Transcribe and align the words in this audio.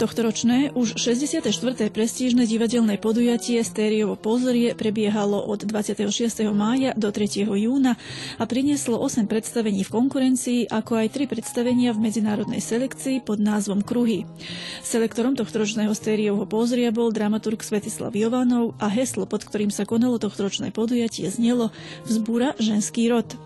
Tohtoročné, 0.00 0.72
už 0.72 0.96
64. 0.96 1.44
prestížne 1.92 2.48
divadelné 2.48 2.96
podujatie 2.96 3.60
Stériovo 3.60 4.16
pozorie 4.16 4.72
prebiehalo 4.72 5.44
od 5.44 5.60
26. 5.68 6.40
mája 6.56 6.96
do 6.96 7.12
3. 7.12 7.44
júna 7.44 8.00
a 8.40 8.48
prinieslo 8.48 8.96
8 8.96 9.28
predstavení 9.28 9.84
v 9.84 9.92
konkurencii, 9.92 10.72
ako 10.72 11.04
aj 11.04 11.20
3 11.20 11.28
predstavenia 11.28 11.92
v 11.92 12.00
medzinárodnej 12.00 12.64
selekcii 12.64 13.20
pod 13.28 13.44
názvom 13.44 13.84
Kruhy. 13.84 14.24
Selektorom 14.80 15.36
tohtoročného 15.36 15.92
Stériovho 15.92 16.48
pozoria 16.48 16.88
bol 16.96 17.12
dramaturg 17.12 17.60
Svetislav 17.60 18.16
Jovanov 18.16 18.72
a 18.80 18.88
heslo, 18.88 19.28
pod 19.28 19.44
ktorým 19.44 19.68
sa 19.68 19.84
konalo 19.84 20.16
tohtoročné 20.16 20.72
podujatie, 20.72 21.28
znelo 21.28 21.76
Vzbúra 22.08 22.56
ženský 22.56 23.12
rod. 23.12 23.36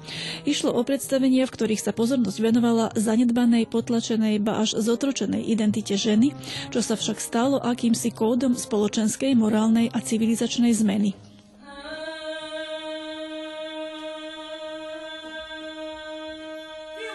Išlo 0.46 0.70
o 0.70 0.86
predstavenia, 0.86 1.50
v 1.50 1.54
ktorých 1.58 1.82
sa 1.82 1.90
pozornosť 1.90 2.38
venovala 2.38 2.94
zanedbanej, 2.94 3.66
potlačenej, 3.66 4.38
ba 4.38 4.62
až 4.62 4.78
zotročenej 4.78 5.42
identite 5.50 5.98
ženy, 5.98 6.43
čo 6.70 6.80
sa 6.84 6.94
však 6.94 7.18
stalo 7.22 7.56
akýmsi 7.62 8.12
kódom 8.12 8.58
spoločenskej, 8.58 9.32
morálnej 9.38 9.88
a 9.90 9.98
civilizačnej 10.02 10.74
zmeny. 10.76 11.23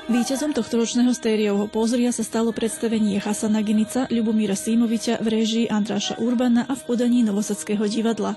Výťazom 0.09 0.57
tohto 0.57 0.81
ročného 0.81 1.13
stériovho 1.13 1.69
pozria 1.69 2.09
sa 2.09 2.25
stalo 2.25 2.49
predstavenie 2.49 3.21
Hasana 3.21 3.61
Ginica 3.61 4.09
Ľubomíra 4.09 4.57
Símoviča 4.57 5.21
v 5.21 5.37
réžii 5.37 5.65
Andráša 5.69 6.17
Urbana 6.17 6.65
a 6.65 6.73
v 6.73 6.81
podaní 6.81 7.21
Novosadského 7.21 7.85
divadla. 7.85 8.33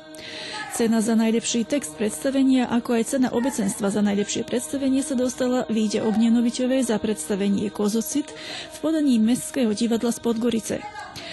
Cena 0.77 1.01
za 1.01 1.17
najlepší 1.17 1.65
text 1.65 1.97
predstavenia, 1.97 2.69
ako 2.69 3.01
aj 3.01 3.17
cena 3.17 3.33
obecenstva 3.33 3.89
za 3.89 4.05
najlepšie 4.05 4.45
predstavenie 4.45 5.01
sa 5.01 5.17
dostala 5.17 5.65
Víde 5.73 6.05
Ognenovičovej 6.05 6.93
za 6.93 7.01
predstavenie 7.01 7.73
Kozocit 7.73 8.29
v 8.69 8.77
podaní 8.85 9.17
Mestského 9.17 9.73
divadla 9.73 10.13
z 10.13 10.21
Podgorice. 10.21 10.77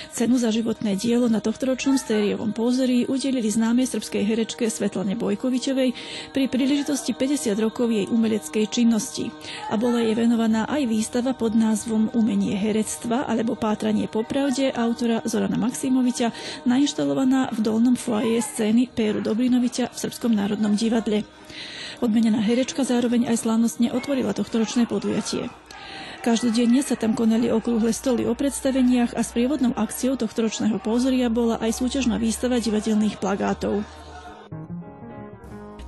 Cenu 0.09 0.41
za 0.41 0.49
životné 0.49 0.97
dielo 0.97 1.29
na 1.29 1.37
tohtoročnom 1.37 1.93
stériovom 1.93 2.49
pózeri 2.49 3.05
udelili 3.05 3.45
známej 3.45 3.85
srbskej 3.93 4.25
herečke 4.25 4.65
Svetlane 4.65 5.13
Bojkovičovej 5.13 5.93
pri 6.33 6.45
príležitosti 6.49 7.13
50 7.13 7.53
rokov 7.61 7.93
jej 7.93 8.09
umeleckej 8.09 8.65
činnosti 8.73 9.29
a 9.69 9.77
bola 9.77 10.01
jej 10.01 10.17
venovaná 10.17 10.65
aj 10.65 10.89
výstava 10.89 11.37
pod 11.37 11.53
názvom 11.53 12.09
Umenie 12.17 12.57
herectva 12.57 13.29
alebo 13.29 13.53
Pátranie 13.53 14.09
po 14.09 14.25
pravde 14.25 14.73
autora 14.73 15.21
Zorana 15.29 15.61
Maximoviča 15.61 16.33
nainštalovaná 16.65 17.53
v 17.53 17.59
dolnom 17.61 17.93
foaje 17.93 18.41
scény 18.41 18.89
Péru 18.89 19.21
Dobrinoviča 19.21 19.93
v 19.93 19.97
Srbskom 20.09 20.33
národnom 20.33 20.73
divadle. 20.73 21.21
Odmenená 22.01 22.41
herečka 22.41 22.81
zároveň 22.81 23.29
aj 23.29 23.45
slávnostne 23.45 23.93
otvorila 23.93 24.33
tohtoročné 24.33 24.89
podujatie. 24.89 25.53
Každodenne 26.29 26.85
sa 26.85 26.93
tam 26.93 27.17
konali 27.17 27.49
okrúhle 27.49 27.89
stoly 27.89 28.29
o 28.29 28.37
predstaveniach 28.37 29.17
a 29.17 29.25
sprievodnou 29.25 29.73
akciou 29.73 30.13
tohto 30.13 30.45
ročného 30.45 30.77
pózoria 30.77 31.25
bola 31.25 31.57
aj 31.57 31.81
súťažná 31.81 32.21
výstava 32.21 32.61
divadelných 32.61 33.17
plagátov. 33.17 33.81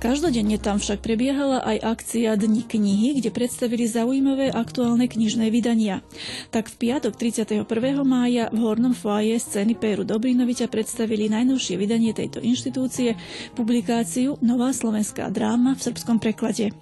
Každodenne 0.02 0.58
tam 0.58 0.82
však 0.82 0.98
prebiehala 0.98 1.62
aj 1.62 1.94
akcia 1.94 2.34
Dni 2.34 2.66
knihy, 2.66 3.22
kde 3.22 3.30
predstavili 3.30 3.86
zaujímavé 3.86 4.50
aktuálne 4.50 5.06
knižné 5.06 5.46
vydania. 5.46 6.02
Tak 6.50 6.74
v 6.74 6.90
piatok 6.90 7.14
31. 7.14 7.62
mája 8.02 8.50
v 8.50 8.66
Hornom 8.66 8.98
foaje 8.98 9.38
scény 9.38 9.78
Péru 9.78 10.02
Dobrinoviča 10.02 10.66
predstavili 10.66 11.30
najnovšie 11.30 11.78
vydanie 11.78 12.10
tejto 12.10 12.42
inštitúcie, 12.42 13.14
publikáciu 13.54 14.42
Nová 14.42 14.74
slovenská 14.74 15.30
dráma 15.30 15.78
v 15.78 15.86
srbskom 15.86 16.18
preklade. 16.18 16.74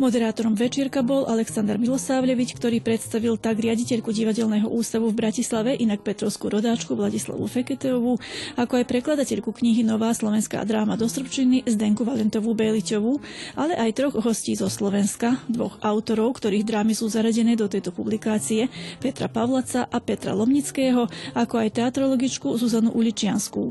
Moderátorom 0.00 0.56
večierka 0.56 1.04
bol 1.04 1.28
Aleksandr 1.28 1.76
Milosávljevič, 1.76 2.56
ktorý 2.56 2.80
predstavil 2.80 3.36
tak 3.36 3.60
riaditeľku 3.60 4.08
divadelného 4.08 4.64
ústavu 4.64 5.12
v 5.12 5.18
Bratislave, 5.20 5.76
inak 5.76 6.00
Petrovskú 6.00 6.48
rodáčku 6.48 6.96
Vladislavu 6.96 7.44
Feketeovú, 7.44 8.16
ako 8.56 8.72
aj 8.80 8.88
prekladateľku 8.88 9.52
knihy 9.52 9.84
Nová 9.84 10.16
slovenská 10.16 10.64
dráma 10.64 10.96
do 10.96 11.04
Srbčiny 11.04 11.68
Zdenku 11.68 12.08
Valentovú 12.08 12.56
Béličovú, 12.56 13.20
ale 13.52 13.76
aj 13.76 13.90
troch 13.92 14.16
hostí 14.16 14.56
zo 14.56 14.72
Slovenska, 14.72 15.36
dvoch 15.52 15.76
autorov, 15.84 16.40
ktorých 16.40 16.64
drámy 16.64 16.96
sú 16.96 17.12
zaradené 17.12 17.52
do 17.52 17.68
tejto 17.68 17.92
publikácie, 17.92 18.72
Petra 18.96 19.28
Pavlaca 19.28 19.84
a 19.92 19.98
Petra 20.00 20.32
Lomnického, 20.32 21.04
ako 21.36 21.54
aj 21.60 21.68
teatrologičku 21.76 22.48
Zuzanu 22.56 22.96
Uličianskú. 22.96 23.68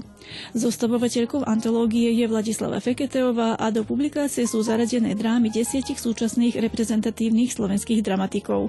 Zostavovateľkou 0.54 1.44
antológie 1.50 2.14
je 2.14 2.26
Vladislava 2.30 2.78
Feketeová 2.78 3.58
a 3.58 3.68
do 3.74 3.82
publikácie 3.82 4.46
sú 4.46 4.62
zaradené 4.62 5.18
drámy 5.18 5.50
desiatich 5.50 5.98
súčasných 6.12 6.60
reprezentatívnych 6.60 7.56
slovenských 7.56 8.04
dramatikov. 8.04 8.68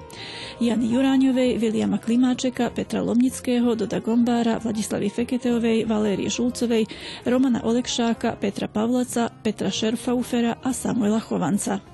Jany 0.63 0.95
Juráňovej, 0.95 1.59
Viliama 1.59 1.99
Klimáčeka, 1.99 2.71
Petra 2.71 3.03
Lomnického, 3.03 3.75
Doda 3.75 3.99
Gombára, 3.99 4.63
Vladislavy 4.63 5.11
Feketeovej, 5.11 5.83
Valérie 5.83 6.31
Šulcovej, 6.31 6.87
Romana 7.27 7.59
Olekšáka, 7.67 8.39
Petra 8.39 8.71
Pavlaca, 8.71 9.27
Petra 9.43 9.67
Šerfaufera 9.67 10.55
a 10.63 10.71
Samuela 10.71 11.19
Chovanca. 11.19 11.92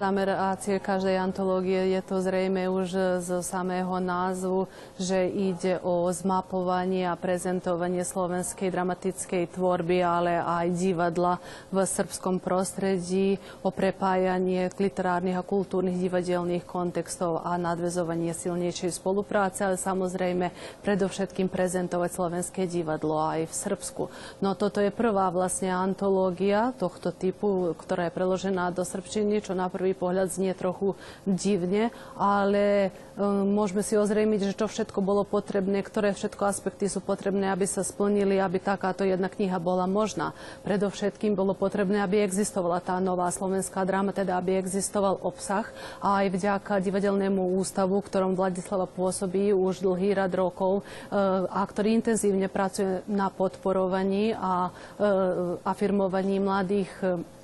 Zamerácie 0.00 0.80
každej 0.80 1.20
antológie 1.20 1.92
je 1.92 2.00
to 2.00 2.24
zrejme 2.24 2.72
už 2.72 3.20
z 3.20 3.44
samého 3.44 4.00
názvu, 4.00 4.64
že 4.96 5.28
ide 5.28 5.76
o 5.84 6.08
zmapovanie 6.08 7.04
a 7.04 7.20
prezentovanie 7.20 8.00
slovenskej 8.00 8.72
dramatickej 8.72 9.52
tvorby, 9.52 10.00
ale 10.00 10.40
aj 10.40 10.72
divadla 10.72 11.36
v 11.68 11.84
srbskom 11.84 12.40
prostredí, 12.40 13.36
o 13.60 13.68
prepájanie 13.68 14.72
literárnych 14.72 15.36
a 15.36 15.44
kultúrnych 15.44 16.00
divadelných 16.00 16.64
kontextov 16.64 17.44
a 17.44 17.60
nadvezovanie 17.60 18.32
silnejšej 18.32 18.96
spolupráce, 18.96 19.68
ale 19.68 19.76
samozrejme 19.76 20.80
predovšetkým 20.80 21.52
prezentovať 21.52 22.08
slovenské 22.16 22.64
divadlo 22.64 23.20
aj 23.20 23.52
v 23.52 23.52
Srbsku. 23.52 24.02
No 24.40 24.56
toto 24.56 24.80
je 24.80 24.88
prvá 24.88 25.28
vlastne 25.28 25.68
antológia 25.68 26.72
tohto 26.80 27.12
typu, 27.12 27.76
ktorá 27.76 28.08
je 28.08 28.16
preložená 28.16 28.72
do 28.72 28.80
srbčiny, 28.80 29.44
čo 29.44 29.52
na 29.52 29.68
prvý 29.68 29.89
prvý 29.90 29.98
pohľad 29.98 30.30
znie 30.30 30.54
trochu 30.54 30.94
divne, 31.26 31.90
ale 32.14 32.94
um, 33.18 33.42
môžeme 33.42 33.82
si 33.82 33.98
ozrejmiť, 33.98 34.54
že 34.54 34.54
čo 34.54 34.70
všetko 34.70 35.02
bolo 35.02 35.26
potrebné, 35.26 35.82
ktoré 35.82 36.14
všetko 36.14 36.46
aspekty 36.46 36.86
sú 36.86 37.02
potrebné, 37.02 37.50
aby 37.50 37.66
sa 37.66 37.82
splnili, 37.82 38.38
aby 38.38 38.62
takáto 38.62 39.02
jedna 39.02 39.26
kniha 39.26 39.58
bola 39.58 39.90
možná. 39.90 40.30
Predovšetkým 40.62 41.34
bolo 41.34 41.58
potrebné, 41.58 42.06
aby 42.06 42.22
existovala 42.22 42.78
tá 42.78 43.02
nová 43.02 43.26
slovenská 43.34 43.82
dráma, 43.82 44.14
teda 44.14 44.38
aby 44.38 44.62
existoval 44.62 45.18
obsah 45.26 45.66
a 45.98 46.22
aj 46.22 46.38
vďaka 46.38 46.78
divadelnému 46.78 47.58
ústavu, 47.58 47.98
ktorom 47.98 48.38
Vladislava 48.38 48.86
pôsobí 48.86 49.50
už 49.50 49.82
dlhý 49.82 50.14
rad 50.14 50.30
rokov 50.30 50.86
uh, 50.86 51.50
a 51.50 51.66
ktorý 51.66 51.98
intenzívne 51.98 52.46
pracuje 52.46 53.02
na 53.10 53.26
podporovaní 53.26 54.38
a 54.38 54.70
uh, 54.70 55.58
afirmovaní 55.66 56.38
mladých 56.38 56.94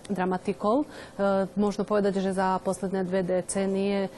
dramatikov. 0.08 0.84
E, 0.84 0.86
možno 1.58 1.82
povedať, 1.82 2.22
že 2.22 2.36
za 2.36 2.58
posledné 2.62 3.02
dve 3.06 3.22
decénie 3.22 4.06
e, 4.06 4.08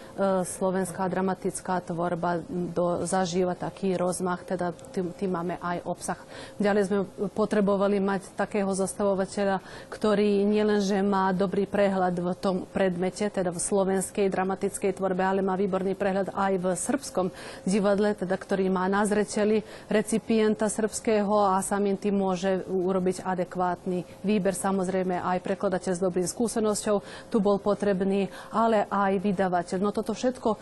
slovenská 0.44 1.09
dramatická 1.09 1.81
tvorba 1.84 2.44
do, 2.49 3.04
zažíva 3.09 3.56
taký 3.56 3.97
rozmach, 3.97 4.44
teda 4.44 4.72
tým, 4.93 5.12
tým 5.16 5.31
máme 5.32 5.54
aj 5.60 5.78
obsah. 5.84 6.21
Ďalej 6.60 6.82
sme 6.88 6.98
potrebovali 7.32 7.98
mať 7.98 8.37
takého 8.37 8.71
zastavovateľa, 8.72 9.60
ktorý 9.88 10.44
nielenže 10.44 11.00
má 11.00 11.32
dobrý 11.32 11.65
prehľad 11.65 12.15
v 12.21 12.28
tom 12.37 12.56
predmete, 12.69 13.28
teda 13.32 13.50
v 13.53 13.60
slovenskej 13.60 14.28
dramatickej 14.28 14.97
tvorbe, 14.97 15.25
ale 15.25 15.41
má 15.41 15.56
výborný 15.56 15.97
prehľad 15.97 16.32
aj 16.37 16.53
v 16.60 16.66
srbskom 16.77 17.27
divadle, 17.65 18.13
teda 18.15 18.36
ktorý 18.36 18.68
má 18.68 18.86
na 18.86 19.04
zreteli 19.09 19.65
recipienta 19.89 20.68
srbského 20.68 21.57
a 21.57 21.60
samým 21.65 21.97
tým 21.97 22.16
môže 22.18 22.63
urobiť 22.68 23.24
adekvátny 23.24 24.04
výber, 24.22 24.54
samozrejme 24.54 25.21
aj 25.21 25.39
prekladať 25.42 25.78
prekladateľ 25.78 25.95
s 25.95 26.03
dobrým 26.03 26.28
skúsenosťou, 26.28 26.97
tu 27.30 27.39
bol 27.39 27.63
potrebný, 27.63 28.27
ale 28.51 28.91
aj 28.91 29.22
vydavateľ. 29.22 29.78
No 29.78 29.95
toto 29.95 30.10
všetko 30.10 30.48
e, 30.51 30.59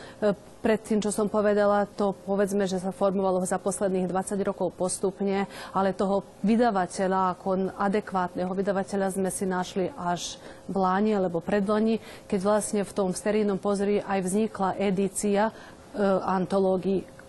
pred 0.60 0.80
tým, 0.84 1.00
čo 1.00 1.08
som 1.08 1.32
povedala, 1.32 1.88
to 1.88 2.12
povedzme, 2.28 2.68
že 2.68 2.76
sa 2.76 2.92
formovalo 2.92 3.40
za 3.48 3.56
posledných 3.56 4.12
20 4.12 4.36
rokov 4.44 4.76
postupne, 4.76 5.48
ale 5.72 5.96
toho 5.96 6.20
vydavateľa, 6.44 7.32
ako 7.32 7.72
adekvátneho 7.80 8.52
vydavateľa 8.52 9.16
sme 9.16 9.32
si 9.32 9.48
našli 9.48 9.88
až 9.96 10.36
v 10.68 10.76
Láni 10.76 11.16
alebo 11.16 11.40
predlani, 11.40 11.96
keď 12.28 12.40
vlastne 12.44 12.82
v 12.84 12.92
tom 12.92 13.16
sterínom 13.16 13.56
pozri 13.56 14.04
aj 14.04 14.20
vznikla 14.20 14.76
edícia 14.76 15.48
e, 15.48 15.52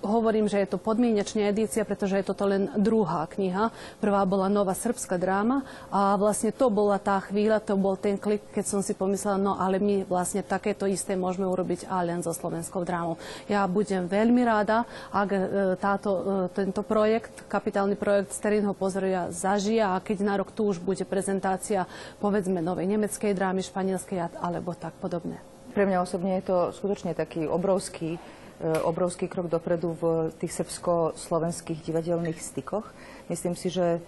hovorím, 0.01 0.45
že 0.45 0.61
je 0.61 0.69
to 0.69 0.81
podmienečná 0.81 1.49
edícia, 1.49 1.85
pretože 1.87 2.17
je 2.19 2.27
toto 2.27 2.45
len 2.45 2.69
druhá 2.77 3.25
kniha. 3.27 3.73
Prvá 3.97 4.21
bola 4.23 4.47
Nová 4.47 4.73
srbská 4.73 5.17
dráma 5.17 5.65
a 5.89 6.15
vlastne 6.15 6.53
to 6.53 6.69
bola 6.69 6.97
tá 7.01 7.21
chvíľa, 7.21 7.63
to 7.63 7.77
bol 7.77 7.97
ten 7.97 8.17
klik, 8.17 8.41
keď 8.53 8.65
som 8.65 8.81
si 8.81 8.93
pomyslela, 8.93 9.37
no 9.37 9.53
ale 9.57 9.81
my 9.81 10.05
vlastne 10.05 10.41
takéto 10.45 10.85
isté 10.85 11.17
môžeme 11.17 11.45
urobiť 11.45 11.89
aj 11.89 12.03
len 12.05 12.19
so 12.21 12.31
slovenskou 12.33 12.85
drámou. 12.85 13.19
Ja 13.49 13.65
budem 13.65 14.05
veľmi 14.05 14.41
rada, 14.45 14.85
ak 15.13 15.29
e, 15.29 15.39
táto, 15.77 16.09
e, 16.11 16.21
tento 16.53 16.81
projekt, 16.81 17.45
kapitálny 17.49 17.97
projekt 17.97 18.33
Sterinho 18.33 18.73
pozoria 18.73 19.29
zažije 19.33 19.83
a 19.83 19.97
keď 20.01 20.17
na 20.23 20.33
rok 20.39 20.53
tu 20.53 20.69
už 20.69 20.81
bude 20.81 21.03
prezentácia 21.05 21.85
povedzme 22.21 22.61
novej 22.63 22.89
nemeckej 22.89 23.33
drámy, 23.33 23.61
španielskej 23.65 24.39
alebo 24.41 24.73
tak 24.73 24.95
podobne. 24.97 25.37
Pre 25.77 25.85
mňa 25.85 26.01
osobne 26.01 26.41
je 26.41 26.49
to 26.49 26.57
skutočne 26.73 27.13
taký 27.13 27.45
obrovský 27.45 28.17
obrovský 28.61 29.29
krok 29.29 29.53
dopredu 29.53 29.93
v 29.93 30.33
tých 30.41 30.53
srbsko-slovenských 30.57 31.85
divadelných 31.85 32.41
stykoch. 32.41 32.89
Myslím 33.29 33.53
si, 33.53 33.69
že 33.69 34.01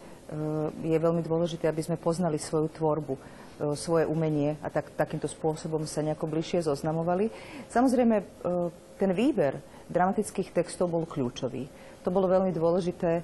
je 0.82 0.98
veľmi 0.98 1.22
dôležité, 1.22 1.70
aby 1.70 1.86
sme 1.86 2.02
poznali 2.02 2.42
svoju 2.42 2.70
tvorbu 2.74 3.14
svoje 3.76 4.08
umenie 4.08 4.56
a 4.64 4.72
tak, 4.72 4.96
takýmto 4.96 5.28
spôsobom 5.28 5.84
sa 5.84 6.00
nejako 6.00 6.32
bližšie 6.32 6.64
zoznamovali. 6.64 7.28
Samozrejme, 7.68 8.16
ten 8.96 9.12
výber 9.12 9.60
dramatických 9.92 10.56
textov 10.56 10.94
bol 10.94 11.04
kľúčový. 11.04 11.68
To 12.08 12.10
bolo 12.10 12.32
veľmi 12.32 12.56
dôležité 12.56 13.20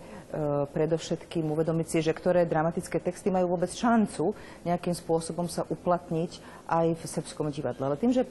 predovšetkým 0.75 1.47
uvedomiť 1.47 1.87
si, 1.87 1.97
že 2.03 2.11
ktoré 2.11 2.43
dramatické 2.43 2.99
texty 2.99 3.31
majú 3.31 3.55
vôbec 3.55 3.71
šancu 3.71 4.35
nejakým 4.67 4.91
spôsobom 4.91 5.47
sa 5.47 5.63
uplatniť 5.71 6.43
aj 6.67 6.99
v 6.99 7.03
srbskom 7.07 7.47
divadle. 7.55 7.87
Ale 7.87 7.95
tým, 7.95 8.11
že 8.11 8.27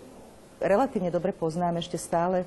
relatívne 0.61 1.11
dobre 1.11 1.33
poznám 1.35 1.81
ešte 1.81 1.97
stále 1.97 2.45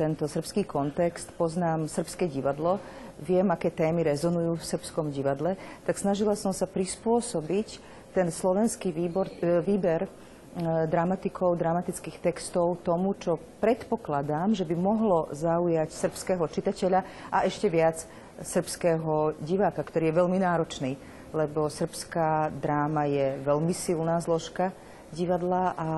tento 0.00 0.24
srbský 0.24 0.64
kontext, 0.64 1.28
poznám 1.36 1.92
srbské 1.92 2.24
divadlo, 2.24 2.80
viem, 3.20 3.44
aké 3.52 3.68
témy 3.68 4.06
rezonujú 4.06 4.56
v 4.56 4.64
srbskom 4.64 5.12
divadle, 5.12 5.60
tak 5.84 6.00
snažila 6.00 6.38
som 6.38 6.56
sa 6.56 6.64
prispôsobiť 6.64 7.82
ten 8.16 8.32
slovenský 8.32 8.88
výbor, 8.94 9.28
výber 9.62 10.08
dramatikov, 10.88 11.60
dramatických 11.60 12.18
textov 12.18 12.80
tomu, 12.82 13.14
čo 13.14 13.38
predpokladám, 13.60 14.56
že 14.56 14.64
by 14.64 14.74
mohlo 14.74 15.28
zaujať 15.30 15.92
srbského 15.92 16.44
čitateľa 16.48 17.00
a 17.30 17.44
ešte 17.44 17.68
viac 17.68 18.08
srbského 18.42 19.38
diváka, 19.44 19.84
ktorý 19.84 20.10
je 20.10 20.18
veľmi 20.18 20.38
náročný, 20.40 20.92
lebo 21.36 21.68
srbská 21.68 22.48
dráma 22.56 23.04
je 23.06 23.36
veľmi 23.44 23.74
silná 23.76 24.18
zložka 24.24 24.72
divadla 25.12 25.76
a 25.76 25.88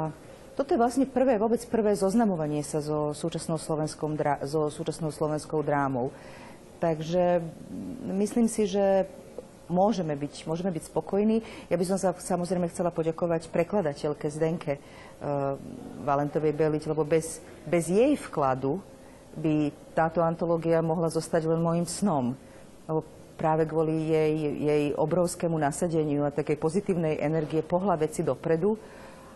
toto 0.60 0.76
je 0.76 0.84
vlastne 0.84 1.08
prvé, 1.08 1.40
vôbec 1.40 1.64
prvé 1.72 1.96
zoznamovanie 1.96 2.60
sa 2.60 2.84
so 2.84 3.16
súčasnou, 3.16 3.56
slovenskou, 3.56 4.12
so 4.44 4.68
súčasnou 4.68 5.08
slovenskou 5.08 5.64
drámou. 5.64 6.12
Takže 6.84 7.40
myslím 8.04 8.44
si, 8.44 8.68
že 8.68 9.08
môžeme 9.72 10.12
byť, 10.12 10.44
môžeme 10.44 10.68
byť 10.68 10.92
spokojní. 10.92 11.40
Ja 11.72 11.80
by 11.80 11.84
som 11.88 11.96
sa 11.96 12.12
samozrejme 12.12 12.68
chcela 12.68 12.92
poďakovať 12.92 13.48
prekladateľke 13.48 14.28
Zdenke 14.28 14.76
uh, 14.76 15.56
Valentovej 16.04 16.52
Beliť, 16.52 16.92
lebo 16.92 17.08
bez, 17.08 17.40
bez 17.64 17.88
jej 17.88 18.12
vkladu 18.20 18.84
by 19.40 19.72
táto 19.96 20.20
antológia 20.20 20.84
mohla 20.84 21.08
zostať 21.08 21.48
len 21.48 21.64
môjim 21.64 21.88
snom. 21.88 22.36
Lebo 22.84 23.00
práve 23.40 23.64
kvôli 23.64 24.12
jej, 24.12 24.34
jej 24.60 24.84
obrovskému 24.92 25.56
nasadeniu 25.56 26.28
a 26.28 26.36
takej 26.36 26.60
pozitívnej 26.60 27.16
energie 27.16 27.64
pohľa 27.64 27.96
veci 27.96 28.20
dopredu 28.20 28.76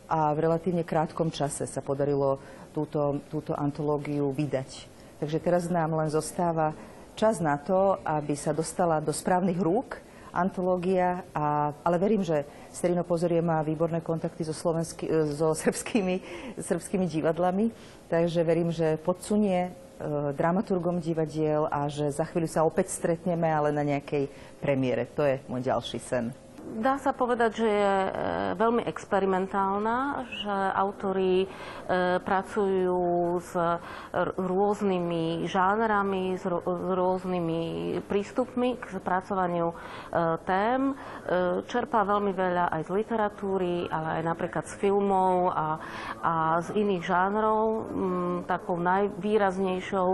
a 0.08 0.32
v 0.36 0.42
relatívne 0.48 0.84
krátkom 0.84 1.32
čase 1.32 1.64
sa 1.64 1.80
podarilo 1.80 2.38
túto, 2.76 3.22
túto 3.30 3.52
antológiu 3.56 4.30
vydať. 4.34 4.90
Takže 5.22 5.38
teraz 5.40 5.70
nám 5.70 5.96
len 5.96 6.10
zostáva 6.12 6.74
čas 7.14 7.38
na 7.38 7.56
to, 7.56 7.96
aby 8.02 8.34
sa 8.34 8.50
dostala 8.50 8.98
do 8.98 9.14
správnych 9.14 9.58
rúk 9.58 10.02
antológia, 10.34 11.22
a, 11.30 11.70
ale 11.86 11.94
verím, 11.94 12.26
že 12.26 12.42
Sterino 12.74 13.06
Pozorie 13.06 13.38
má 13.38 13.62
výborné 13.62 14.02
kontakty 14.02 14.42
so, 14.42 14.50
slovensky, 14.50 15.06
so 15.30 15.54
srbskými, 15.62 16.18
srbskými 16.58 17.06
divadlami, 17.06 17.70
takže 18.10 18.42
verím, 18.42 18.74
že 18.74 18.98
podsunie 18.98 19.70
E, 19.94 20.34
dramaturgom 20.34 20.98
divadiel 20.98 21.70
a 21.70 21.86
že 21.86 22.10
za 22.10 22.26
chvíľu 22.26 22.50
sa 22.50 22.66
opäť 22.66 22.90
stretneme, 22.90 23.46
ale 23.46 23.70
na 23.70 23.86
nejakej 23.86 24.26
premiére. 24.58 25.06
To 25.14 25.22
je 25.22 25.38
môj 25.46 25.62
ďalší 25.62 26.02
sen. 26.02 26.34
Dá 26.74 26.98
sa 26.98 27.14
povedať, 27.14 27.62
že 27.62 27.70
je 27.70 27.94
e, 28.02 28.10
veľmi 28.58 28.82
experimentálna, 28.82 30.26
že 30.42 30.56
autori 30.74 31.46
e, 31.46 31.48
pracujú 32.18 33.38
s 33.38 33.54
rôznymi 34.34 35.46
žánrami, 35.46 36.34
s 36.34 36.42
rôznymi 36.98 37.62
prístupmi 38.10 38.74
k 38.74 38.84
spracovaniu 38.90 39.70
tém. 40.46 40.94
Čerpá 41.66 42.06
veľmi 42.06 42.30
veľa 42.34 42.70
aj 42.74 42.82
z 42.86 42.90
literatúry, 42.90 43.86
ale 43.90 44.18
aj 44.18 44.22
napríklad 44.22 44.64
z 44.66 44.74
filmov 44.78 45.54
a, 45.54 45.78
a 46.22 46.34
z 46.62 46.78
iných 46.78 47.04
žánrov. 47.06 47.62
Mm, 47.90 48.36
takou 48.46 48.78
najvýraznejšou 48.78 50.08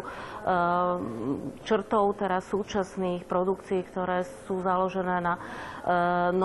črtou 1.65 2.05
teraz 2.17 2.49
súčasných 2.49 3.29
produkcií, 3.29 3.85
ktoré 3.93 4.25
sú 4.49 4.65
založené 4.65 5.21
na 5.21 5.35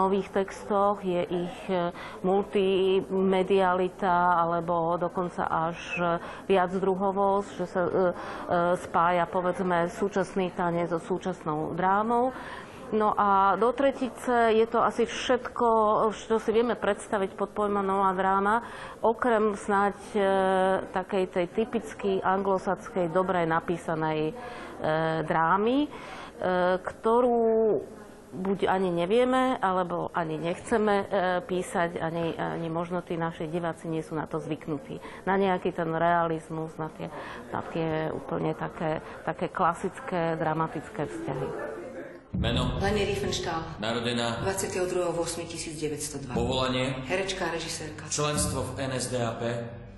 nových 0.06 0.30
textoch, 0.30 1.02
je 1.02 1.26
ich 1.26 1.58
e, 1.68 1.90
multimedialita 2.22 4.38
alebo 4.38 5.02
dokonca 5.02 5.50
až 5.50 5.78
viac 6.46 6.70
druhovosť, 6.70 7.50
že 7.58 7.66
sa 7.66 7.82
e, 7.82 7.90
e, 7.90 7.94
spája 8.86 9.26
povedzme 9.26 9.90
súčasný 9.90 10.54
tanec 10.54 10.94
so 10.94 11.02
súčasnou 11.02 11.74
drámou. 11.74 12.30
No 12.94 13.18
a 13.18 13.58
do 13.58 13.74
tretice 13.74 14.54
je 14.54 14.66
to 14.70 14.78
asi 14.78 15.10
všetko, 15.10 15.68
čo 16.14 16.38
si 16.38 16.54
vieme 16.54 16.78
predstaviť 16.78 17.34
pod 17.34 17.50
pojmom 17.50 17.82
nová 17.82 18.14
dráma, 18.14 18.62
okrem 19.02 19.58
snáď 19.58 19.98
e, 20.14 20.22
takej 20.94 21.24
tej 21.34 21.46
typicky 21.50 22.22
anglosackej, 22.22 23.10
dobrej 23.10 23.50
napísanej 23.50 24.20
e, 24.30 24.34
drámy, 25.26 25.78
e, 25.86 25.90
ktorú 26.78 27.82
buď 28.36 28.68
ani 28.68 28.92
nevieme, 28.92 29.56
alebo 29.58 30.12
ani 30.12 30.36
nechceme 30.36 30.96
e, 30.96 31.06
písať, 31.48 31.98
ani, 32.04 32.36
ani 32.36 32.68
možno 32.68 33.00
tí 33.00 33.16
naši 33.16 33.48
diváci 33.48 33.88
nie 33.88 34.04
sú 34.04 34.20
na 34.20 34.28
to 34.28 34.44
zvyknutí. 34.44 35.00
Na 35.24 35.40
nejaký 35.40 35.72
ten 35.72 35.90
realizmus, 35.96 36.76
na 36.76 36.92
tie, 36.94 37.08
na 37.56 37.62
tie 37.72 38.12
úplne 38.12 38.52
také, 38.54 39.00
také 39.24 39.48
klasické, 39.48 40.36
dramatické 40.36 41.08
vzťahy. 41.08 41.50
Meno? 42.36 42.76
Leni 42.84 43.08
Riefenstahl. 43.08 43.80
Narodená? 43.80 44.44
22.8.1902. 44.44 46.36
Povolanie? 46.36 46.92
Herečka 47.08 47.48
a 47.48 47.56
režisérka. 47.56 48.12
Členstvo 48.12 48.76
v 48.76 48.92
NSDAP? 48.92 49.42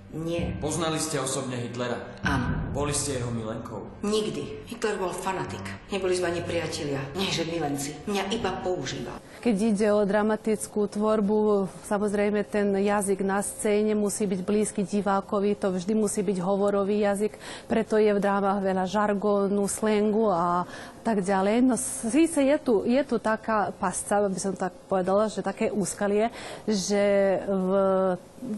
Nie. 0.08 0.56
Poznali 0.56 0.96
ste 0.96 1.20
osobne 1.20 1.60
Hitlera? 1.60 2.00
Áno. 2.24 2.72
Boli 2.72 2.96
ste 2.96 3.20
jeho 3.20 3.28
milenkou? 3.28 3.84
Nikdy. 4.00 4.64
Hitler 4.64 4.96
bol 4.96 5.12
fanatik. 5.12 5.60
Neboli 5.92 6.16
sme 6.16 6.32
ani 6.32 6.40
priatelia, 6.40 7.04
nie 7.12 7.28
že 7.28 7.44
milenci. 7.44 7.92
Mňa 8.08 8.32
iba 8.32 8.56
používal. 8.64 9.20
Keď 9.44 9.56
ide 9.60 9.88
o 9.92 10.00
dramatickú 10.08 10.88
tvorbu, 10.88 11.68
samozrejme 11.84 12.40
ten 12.48 12.72
jazyk 12.72 13.20
na 13.20 13.44
scéne 13.44 13.92
musí 13.92 14.24
byť 14.24 14.40
blízky 14.40 14.80
divákovi, 14.80 15.60
to 15.60 15.76
vždy 15.76 15.92
musí 15.92 16.24
byť 16.24 16.38
hovorový 16.40 17.04
jazyk, 17.04 17.36
preto 17.68 18.00
je 18.00 18.10
v 18.16 18.22
drámach 18.22 18.64
veľa 18.64 18.88
žargónu, 18.88 19.68
slengu 19.68 20.32
a 20.32 20.64
tak 21.04 21.20
ďalej. 21.20 21.64
No 21.68 21.74
síce 22.08 22.40
je 22.40 22.56
tu, 22.58 22.82
je 22.88 23.02
tu 23.04 23.20
taká 23.20 23.70
pasca, 23.76 24.24
by 24.24 24.40
som 24.40 24.54
tak 24.56 24.72
povedala, 24.88 25.28
že 25.30 25.44
také 25.44 25.70
úskalie, 25.70 26.30
že 26.66 27.38
v, 27.46 27.70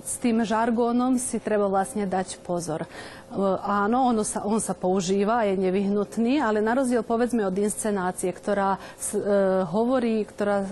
s 0.04 0.14
tým 0.20 0.44
žargónom 0.44 1.16
si 1.16 1.39
treba 1.42 1.66
vlastne 1.66 2.04
dať 2.04 2.40
pozor. 2.44 2.84
Áno, 3.62 4.10
ono 4.10 4.26
sa, 4.26 4.42
on 4.42 4.58
sa 4.58 4.74
používa, 4.74 5.46
je 5.46 5.54
nevyhnutný, 5.54 6.42
ale 6.42 6.58
na 6.58 6.74
rozdiel 6.74 7.06
povedzme 7.06 7.46
od 7.46 7.54
inscenácie, 7.54 8.30
ktorá 8.34 8.74
e, 8.74 8.80
hovorí, 9.70 10.26
ktorá 10.26 10.58
e, 10.62 10.68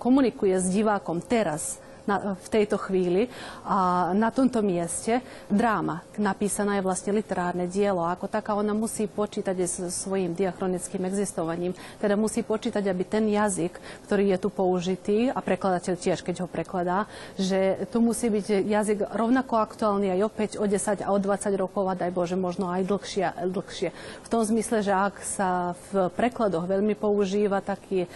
komunikuje 0.00 0.56
s 0.56 0.72
divákom 0.72 1.20
teraz, 1.20 1.76
na, 2.06 2.38
v 2.38 2.48
tejto 2.48 2.80
chvíli 2.80 3.28
a 3.66 4.10
na 4.14 4.30
tomto 4.30 4.62
mieste 4.64 5.20
dráma. 5.50 6.02
Napísaná 6.16 6.78
je 6.78 6.86
vlastne 6.86 7.12
literárne 7.14 7.66
dielo 7.68 8.06
ako 8.06 8.30
taká 8.30 8.54
ona 8.54 8.72
musí 8.72 9.10
počítať 9.10 9.56
s 9.60 9.76
svojím 9.92 10.32
diachronickým 10.32 11.04
existovaním. 11.04 11.76
Teda 11.98 12.14
musí 12.14 12.46
počítať, 12.46 12.82
aby 12.86 13.02
ten 13.04 13.26
jazyk, 13.28 13.76
ktorý 14.06 14.34
je 14.34 14.38
tu 14.38 14.48
použitý 14.48 15.28
a 15.28 15.38
prekladateľ 15.42 15.94
tiež, 15.98 16.22
keď 16.22 16.46
ho 16.46 16.48
prekladá, 16.48 17.10
že 17.36 17.88
tu 17.90 17.98
musí 18.00 18.30
byť 18.30 18.46
jazyk 18.64 18.98
rovnako 19.12 19.54
aktuálny 19.58 20.14
aj 20.16 20.20
o 20.22 20.30
5, 20.30 20.62
o 20.62 20.66
10 20.68 21.06
a 21.06 21.08
o 21.12 21.18
20 21.18 21.62
rokov 21.62 21.84
a 21.90 21.98
daj 21.98 22.12
Bože, 22.14 22.36
možno 22.38 22.70
aj 22.70 22.86
dlhšie. 22.86 23.26
dlhšie. 23.50 23.88
V 24.22 24.28
tom 24.30 24.42
zmysle, 24.46 24.84
že 24.84 24.92
ak 24.94 25.16
sa 25.24 25.74
v 25.90 26.08
prekladoch 26.14 26.68
veľmi 26.68 26.94
používa 26.94 27.60
taký 27.60 28.04
e, 28.04 28.08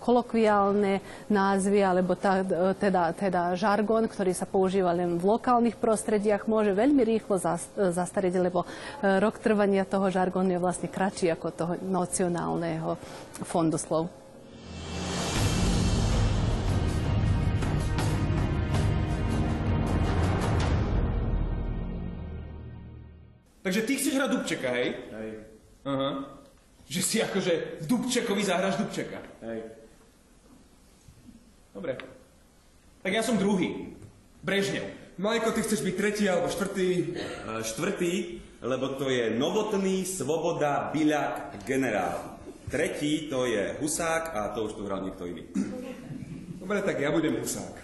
kolokviálne 0.00 1.00
názvy 1.30 1.80
alebo 1.84 2.16
tá, 2.18 2.42
teda 2.76 2.95
teda, 2.96 3.12
teda 3.12 3.42
žargon, 3.52 4.08
ktorý 4.08 4.32
sa 4.32 4.48
používa 4.48 4.96
len 4.96 5.20
v 5.20 5.36
lokálnych 5.36 5.76
prostrediach, 5.76 6.48
môže 6.48 6.72
veľmi 6.72 7.04
rýchlo 7.04 7.36
zastariť, 7.76 8.34
lebo 8.40 8.64
e, 8.64 9.20
rok 9.20 9.36
trvania 9.36 9.84
toho 9.84 10.08
žargonu 10.08 10.56
je 10.56 10.62
vlastne 10.64 10.88
kratší 10.88 11.28
ako 11.36 11.46
toho 11.52 11.72
nacionálneho 11.84 12.96
fondu 13.44 13.76
slov. 13.76 14.08
Takže 23.60 23.82
ty 23.84 23.92
chceš 23.98 24.14
hrať 24.16 24.30
Dubčeka, 24.30 24.68
hej? 24.72 24.88
Hej. 25.20 25.30
Aha. 25.84 26.10
Že 26.86 27.00
si 27.02 27.16
akože 27.20 27.52
v 27.82 27.84
Dubčekovi 27.84 28.40
zahraš 28.40 28.80
Dubčeka. 28.80 29.20
Hej. 29.44 29.58
Dobre. 31.76 32.15
Tak 33.06 33.14
ja 33.14 33.22
som 33.22 33.38
druhý. 33.38 33.94
Brežnev. 34.42 34.82
Majko, 35.14 35.54
ty 35.54 35.62
chceš 35.62 35.86
byť 35.86 35.94
tretí 35.94 36.26
alebo 36.26 36.50
štvrtý? 36.50 36.88
E, 36.90 37.04
štvrtý, 37.62 38.12
lebo 38.66 38.98
to 38.98 39.06
je 39.06 39.30
novotný 39.30 40.02
Svoboda 40.02 40.90
Biľak 40.90 41.62
generál. 41.62 42.34
Tretí 42.66 43.30
to 43.30 43.46
je 43.46 43.78
Husák 43.78 44.34
a 44.34 44.50
to 44.50 44.66
už 44.66 44.74
tu 44.74 44.82
hral 44.90 45.06
niekto 45.06 45.22
iný. 45.22 45.46
Dobre, 46.58 46.82
tak 46.82 46.98
ja 46.98 47.14
budem 47.14 47.38
husák. 47.38 47.78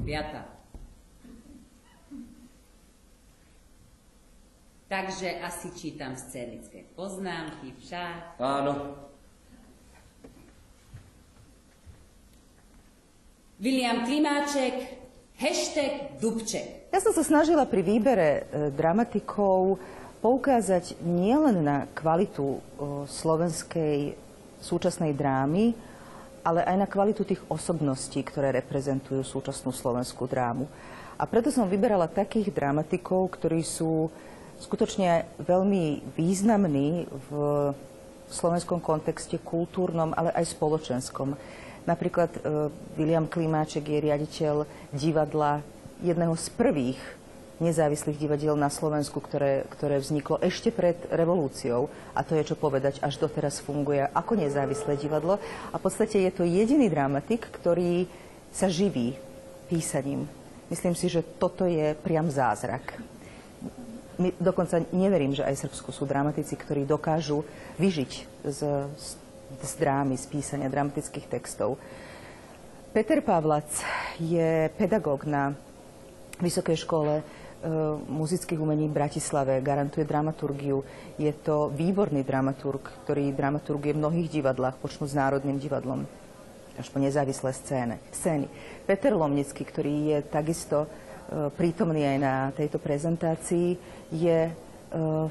Piata. 0.00 0.48
Takže 4.88 5.44
asi 5.44 5.68
čítam 5.76 6.16
scénické 6.16 6.88
poznámky 6.96 7.76
však. 7.84 8.40
Áno. 8.40 9.09
William 13.60 14.08
Klimáček, 14.08 14.72
hashtag 15.36 16.16
Dubček. 16.16 16.88
Ja 16.96 17.04
som 17.04 17.12
sa 17.12 17.20
snažila 17.20 17.68
pri 17.68 17.84
výbere 17.84 18.28
e, 18.48 18.72
dramatikov 18.72 19.76
poukázať 20.24 20.96
nielen 21.04 21.68
na 21.68 21.84
kvalitu 21.92 22.56
e, 22.56 22.58
slovenskej 23.04 24.16
súčasnej 24.64 25.12
drámy, 25.12 25.76
ale 26.40 26.64
aj 26.64 26.76
na 26.80 26.88
kvalitu 26.88 27.20
tých 27.28 27.44
osobností, 27.52 28.24
ktoré 28.24 28.48
reprezentujú 28.64 29.20
súčasnú 29.20 29.76
slovenskú 29.76 30.24
drámu. 30.24 30.64
A 31.20 31.28
preto 31.28 31.52
som 31.52 31.68
vyberala 31.68 32.08
takých 32.08 32.48
dramatikov, 32.56 33.28
ktorí 33.36 33.60
sú 33.60 34.08
skutočne 34.56 35.28
veľmi 35.36 36.16
významní 36.16 37.04
v 37.28 37.28
slovenskom 38.32 38.80
kontexte 38.80 39.36
kultúrnom, 39.36 40.16
ale 40.16 40.32
aj 40.32 40.48
spoločenskom. 40.48 41.36
Napríklad 41.88 42.30
e, 42.36 42.40
William 43.00 43.24
Klimáček 43.24 43.88
je 43.88 44.04
riaditeľ 44.04 44.54
divadla 44.92 45.64
jedného 46.00 46.36
z 46.36 46.46
prvých 46.56 47.00
nezávislých 47.60 48.16
divadiel 48.16 48.56
na 48.56 48.72
Slovensku, 48.72 49.20
ktoré, 49.20 49.68
ktoré 49.68 50.00
vzniklo 50.00 50.40
ešte 50.40 50.72
pred 50.72 50.96
revolúciou. 51.12 51.92
A 52.16 52.24
to 52.24 52.32
je 52.34 52.48
čo 52.52 52.56
povedať, 52.56 52.98
až 53.04 53.20
doteraz 53.20 53.60
funguje 53.60 54.00
ako 54.00 54.40
nezávislé 54.40 54.96
divadlo. 54.96 55.36
A 55.70 55.76
v 55.76 55.84
podstate 55.84 56.24
je 56.24 56.32
to 56.32 56.48
jediný 56.48 56.88
dramatik, 56.88 57.44
ktorý 57.52 58.08
sa 58.50 58.72
živí 58.72 59.14
písaním. 59.68 60.24
Myslím 60.72 60.96
si, 60.96 61.12
že 61.12 61.20
toto 61.20 61.68
je 61.68 61.92
priam 62.00 62.26
zázrak. 62.32 62.96
My 64.20 64.32
dokonca 64.40 64.80
neverím, 64.92 65.36
že 65.36 65.44
aj 65.44 65.54
v 65.56 65.62
Srbsku 65.68 65.90
sú 65.92 66.04
dramatici, 66.08 66.56
ktorí 66.56 66.84
dokážu 66.88 67.44
vyžiť 67.76 68.12
z, 68.44 68.60
z 68.88 69.06
drámy, 69.78 70.14
z 70.16 70.26
písania 70.26 70.68
dramatických 70.70 71.26
textov. 71.26 71.80
Peter 72.90 73.22
Pavlac 73.22 73.70
je 74.18 74.66
pedagóg 74.74 75.26
na 75.26 75.54
Vysokej 76.40 76.78
škole 76.82 77.22
E, 77.60 77.68
muzických 78.08 78.56
umení 78.56 78.88
v 78.88 78.96
Bratislave, 78.96 79.60
garantuje 79.60 80.08
dramaturgiu. 80.08 80.80
Je 81.20 81.28
to 81.44 81.68
výborný 81.68 82.24
dramaturg, 82.24 82.80
ktorý 83.04 83.36
dramaturguje 83.36 83.92
v 83.92 84.00
mnohých 84.00 84.28
divadlách, 84.40 84.80
počnú 84.80 85.04
s 85.04 85.12
Národným 85.12 85.60
divadlom 85.60 86.08
až 86.80 86.88
po 86.88 86.96
nezávislé 86.96 87.52
scéne, 87.52 88.00
scény. 88.16 88.48
Peter 88.88 89.12
Lomnický, 89.12 89.68
ktorý 89.68 90.16
je 90.16 90.18
takisto 90.24 90.88
e, 90.88 91.52
prítomný 91.52 92.08
aj 92.08 92.16
na 92.16 92.34
tejto 92.56 92.80
prezentácii, 92.80 93.76
je 94.08 94.48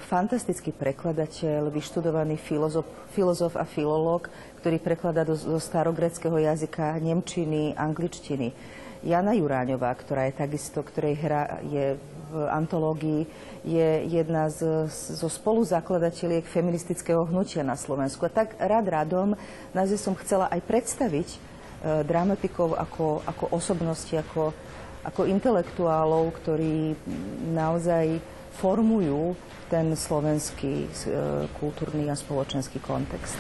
fantastický 0.08 0.72
prekladateľ, 0.72 1.68
vyštudovaný 1.68 2.40
filozof, 2.40 2.88
filozof 3.12 3.60
a 3.60 3.68
filológ, 3.68 4.32
ktorý 4.64 4.80
prekladá 4.80 5.28
do, 5.28 5.36
do 5.36 5.60
starogreckého 5.60 6.40
jazyka 6.40 6.96
nemčiny, 7.04 7.76
angličtiny. 7.76 8.56
Jana 9.04 9.32
Juráňová, 9.32 9.96
ktorá 9.96 10.28
je 10.28 10.40
takisto, 10.40 10.84
ktorej 10.84 11.16
hra 11.20 11.64
je 11.64 11.96
v 12.30 12.36
antológii, 12.52 13.24
je 13.64 13.90
jedna 14.08 14.48
z, 14.52 14.88
zo 14.92 15.28
spoluzakladateľiek 15.28 16.48
feministického 16.48 17.28
hnutia 17.28 17.64
na 17.64 17.76
Slovensku. 17.76 18.24
A 18.28 18.32
tak 18.32 18.56
rád 18.60 18.88
radom 18.88 19.36
nás 19.76 19.92
som 20.00 20.16
chcela 20.20 20.48
aj 20.52 20.62
predstaviť 20.64 21.28
e, 21.32 21.38
dramatikov 22.08 22.76
ako, 22.76 23.24
ako 23.28 23.44
osobnosti, 23.56 24.14
ako, 24.16 24.52
ako 25.04 25.22
intelektuálov, 25.28 26.32
ktorí 26.44 26.96
naozaj 27.56 28.39
formujú 28.60 29.40
ten 29.72 29.96
slovenský 29.96 30.84
e, 30.84 30.90
kultúrny 31.62 32.12
a 32.12 32.16
spoločenský 32.18 32.84
kontext. 32.84 33.40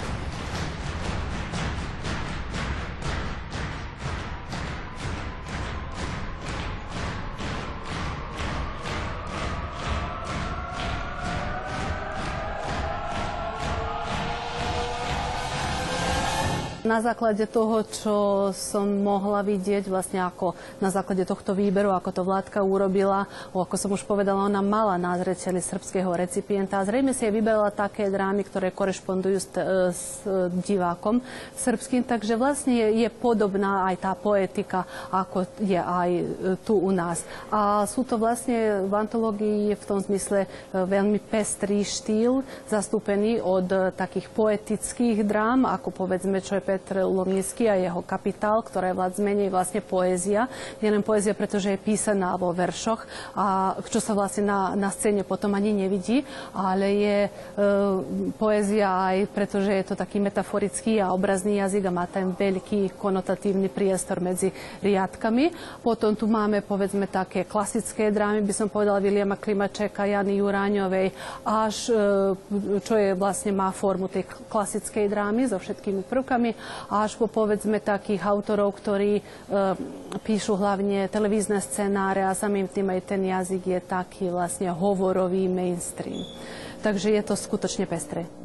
Na 16.90 17.06
základe 17.06 17.46
toho, 17.46 17.86
čo 17.86 18.18
som 18.58 18.90
mohla 19.06 19.46
vidieť, 19.46 19.86
vlastne 19.86 20.26
ako 20.26 20.58
na 20.82 20.90
základe 20.90 21.22
tohto 21.22 21.54
výberu, 21.54 21.94
ako 21.94 22.10
to 22.10 22.22
vládka 22.26 22.66
urobila, 22.66 23.30
ako 23.54 23.78
som 23.78 23.94
už 23.94 24.10
povedala, 24.10 24.50
ona 24.50 24.66
mala 24.66 24.98
na 24.98 25.14
srbského 25.22 26.10
recipienta 26.10 26.82
a 26.82 26.88
zrejme 26.90 27.14
si 27.14 27.30
aj 27.30 27.34
vyberala 27.38 27.70
také 27.70 28.10
drámy, 28.10 28.42
ktoré 28.42 28.74
korešpondujú 28.74 29.38
s, 29.38 29.54
s 29.94 30.04
divákom 30.66 31.22
srbským, 31.54 32.02
takže 32.10 32.34
vlastne 32.34 32.74
je, 32.74 33.06
je 33.06 33.10
podobná 33.14 33.86
aj 33.94 34.10
tá 34.10 34.18
poetika, 34.18 34.90
ako 35.14 35.46
je 35.62 35.78
aj 35.78 36.10
e, 36.10 36.24
tu 36.66 36.74
u 36.74 36.90
nás. 36.90 37.22
A 37.54 37.86
sú 37.86 38.02
to 38.02 38.18
vlastne 38.18 38.90
v 38.90 38.94
antológii 38.98 39.78
v 39.78 39.84
tom 39.86 40.02
zmysle 40.02 40.48
e, 40.48 40.48
veľmi 40.74 41.22
pestrý 41.22 41.86
štýl, 41.86 42.42
zastúpený 42.66 43.46
od 43.46 43.70
e, 43.70 43.78
takých 43.94 44.26
poetických 44.34 45.22
drám, 45.22 45.70
ako 45.70 45.94
povedzme, 45.94 46.42
čo 46.42 46.58
je 46.58 46.79
Petr 46.80 47.04
Lomnický 47.04 47.68
a 47.68 47.76
jeho 47.76 48.00
kapitál, 48.00 48.64
ktorá 48.64 48.90
je 48.90 48.98
vlad 48.98 49.14
menej 49.20 49.52
vlastne 49.52 49.84
poézia. 49.84 50.48
Nielen 50.80 51.04
poézia, 51.04 51.36
pretože 51.36 51.76
je 51.76 51.84
písaná 51.84 52.40
vo 52.40 52.56
veršoch, 52.56 53.04
a 53.36 53.76
čo 53.92 54.00
sa 54.00 54.16
vlastne 54.16 54.48
na, 54.48 54.74
na 54.80 54.88
scéne 54.88 55.28
potom 55.28 55.52
ani 55.60 55.76
nevidí, 55.76 56.24
ale 56.56 56.88
je 56.96 57.18
e, 57.28 57.30
poézia 58.40 58.88
aj 58.96 59.18
pretože 59.36 59.72
je 59.74 59.84
to 59.84 59.96
taký 60.00 60.24
metaforický 60.24 61.04
a 61.04 61.12
obrazný 61.12 61.60
jazyk 61.60 61.90
a 61.90 61.92
má 61.92 62.06
tam 62.08 62.32
veľký 62.32 62.96
konotatívny 62.96 63.68
priestor 63.68 64.24
medzi 64.24 64.54
riadkami. 64.80 65.52
Potom 65.84 66.16
tu 66.16 66.30
máme 66.30 66.64
povedzme 66.64 67.12
také 67.12 67.44
klasické 67.44 68.14
drámy, 68.14 68.46
by 68.46 68.54
som 68.56 68.72
povedala 68.72 69.04
Viliama 69.04 69.36
Klimačeka, 69.36 70.08
Jany 70.08 70.40
Juráňovej, 70.40 71.12
až 71.44 71.76
e, 71.90 71.96
čo 72.80 72.94
je 72.96 73.12
vlastne 73.18 73.52
má 73.52 73.74
formu 73.76 74.08
tej 74.08 74.24
klasickej 74.48 75.10
drámy 75.10 75.50
so 75.50 75.58
všetkými 75.60 76.06
prvkami 76.06 76.50
až 76.90 77.20
po 77.20 77.28
povedzme 77.28 77.84
takých 77.84 78.24
autorov, 78.26 78.78
ktorí 78.80 79.20
e, 79.20 79.24
píšu 80.24 80.56
hlavne 80.56 81.12
televízne 81.12 81.60
scenáre 81.60 82.24
a 82.24 82.38
samým 82.38 82.72
tým 82.72 82.90
aj 82.90 83.02
ten 83.06 83.22
jazyk 83.26 83.64
je 83.68 83.80
taký 83.84 84.26
vlastne 84.32 84.72
hovorový 84.72 85.46
mainstream. 85.52 86.24
Takže 86.80 87.12
je 87.12 87.24
to 87.26 87.36
skutočne 87.36 87.84
pestré. 87.84 88.39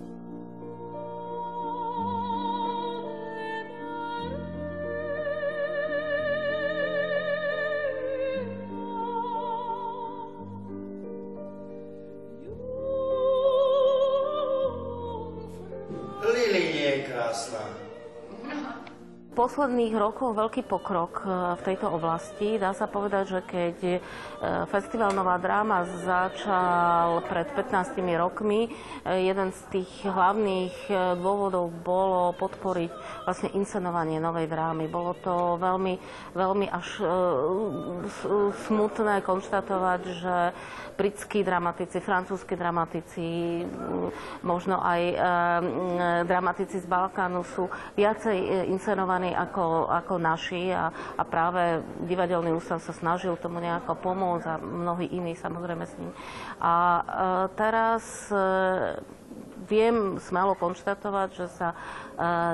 Posledných 19.45 19.93
rokoch 19.93 20.33
veľký 20.33 20.65
pokrok 20.65 21.21
e, 21.21 21.25
v 21.61 21.63
tejto 21.69 21.93
oblasti. 21.93 22.57
Dá 22.57 22.73
sa 22.73 22.89
povedať, 22.89 23.25
že 23.29 23.41
keď 23.45 23.77
e, 23.85 23.99
Festival 24.73 25.13
Nová 25.13 25.37
dráma 25.37 25.85
začal 26.01 27.21
pred 27.29 27.53
15 27.53 27.93
rokmi, 28.17 28.73
e, 29.05 29.29
jeden 29.29 29.53
z 29.53 29.61
tých 29.69 30.09
hlavných 30.09 30.89
dôvodov 31.21 31.69
bolo 31.85 32.33
podporiť 32.41 32.89
vlastne 33.29 33.53
inscenovanie 33.53 34.17
novej 34.17 34.49
drámy. 34.49 34.89
Bolo 34.89 35.13
to 35.21 35.61
veľmi, 35.61 36.01
veľmi 36.33 36.67
až 36.73 37.05
smutné 38.65 39.21
konštatovať, 39.21 40.01
že 40.25 40.37
britskí 40.95 41.43
dramatici, 41.43 41.99
francúzski 41.99 42.55
dramatici, 42.55 43.27
možno 44.47 44.79
aj 44.79 45.03
dramatici 46.23 46.79
z 46.79 46.87
Balkánu 46.87 47.43
sú 47.43 47.67
viacej 47.99 48.71
inscenovaní 48.71 49.34
ako, 49.35 49.91
ako 49.91 50.15
naši 50.23 50.71
a, 50.71 50.89
a 50.91 51.23
práve 51.27 51.83
divadelný 52.07 52.55
ústav 52.55 52.79
sa 52.79 52.95
snažil 52.95 53.35
tomu 53.37 53.59
nejako 53.59 53.99
pomôcť 53.99 54.47
a 54.47 54.61
mnohí 54.63 55.11
iní 55.11 55.35
samozrejme 55.35 55.85
s 55.85 55.95
ním. 55.99 56.13
A 56.63 56.73
e, 56.73 57.03
teraz 57.59 58.31
e, 58.31 58.39
viem 59.65 60.21
smelo 60.21 60.55
konštatovať, 60.55 61.29
že 61.35 61.47
sa 61.49 61.69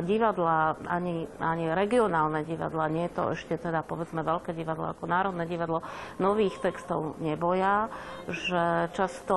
divadla, 0.06 0.78
ani, 0.88 1.28
ani 1.36 1.68
regionálne 1.76 2.46
divadla, 2.48 2.88
nie 2.88 3.12
to 3.12 3.36
ešte 3.36 3.60
teda 3.60 3.84
povedzme 3.84 4.24
veľké 4.24 4.56
divadlo 4.56 4.88
ako 4.88 5.04
Národné 5.04 5.44
divadlo, 5.44 5.84
nových 6.16 6.56
textov 6.64 7.20
neboja, 7.20 7.92
že 8.24 8.88
často 8.96 9.36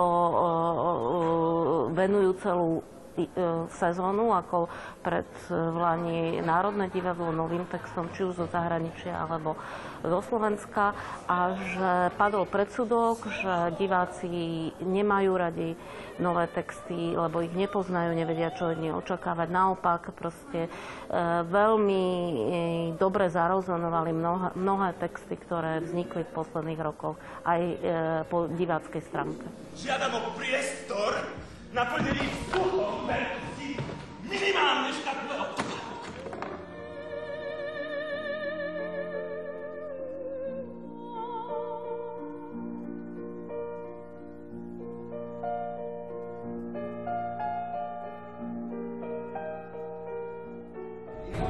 venujú 1.91 2.31
celú 2.39 2.71
sezónu, 3.77 4.33
ako 4.33 4.67
pred 5.05 5.29
e, 5.47 5.53
Vlani 5.53 6.41
Národné 6.41 6.89
divadlo 6.89 7.29
novým 7.29 7.65
textom, 7.69 8.09
či 8.13 8.25
už 8.25 8.41
zo 8.41 8.47
zahraničia 8.49 9.13
alebo 9.13 9.55
zo 10.03 10.19
Slovenska 10.25 10.91
a 11.29 11.55
že 11.55 11.91
padol 12.19 12.43
predsudok, 12.49 13.23
že 13.29 13.53
diváci 13.79 14.27
nemajú 14.81 15.31
radi 15.37 15.77
nové 16.21 16.45
texty, 16.51 17.17
lebo 17.17 17.41
ich 17.41 17.53
nepoznajú, 17.55 18.13
nevedia, 18.13 18.53
čo 18.53 18.69
od 18.69 18.77
nich 18.77 18.93
očakávať. 18.93 19.47
Naopak, 19.49 20.13
proste 20.13 20.67
e, 20.67 20.69
veľmi 21.49 22.03
e, 22.05 22.35
dobre 22.97 23.29
zarozonovali 23.29 24.13
mnohé 24.53 24.89
texty, 25.01 25.39
ktoré 25.39 25.81
vznikli 25.81 26.25
v 26.27 26.35
posledných 26.35 26.81
rokoch 26.81 27.17
aj 27.47 27.61
e, 27.61 27.75
po 28.29 28.45
diváckej 28.45 29.01
stránke. 29.09 29.45
Žiadam 29.73 30.11
o 30.13 30.21
priestor 30.37 31.11
štatné 31.73 32.13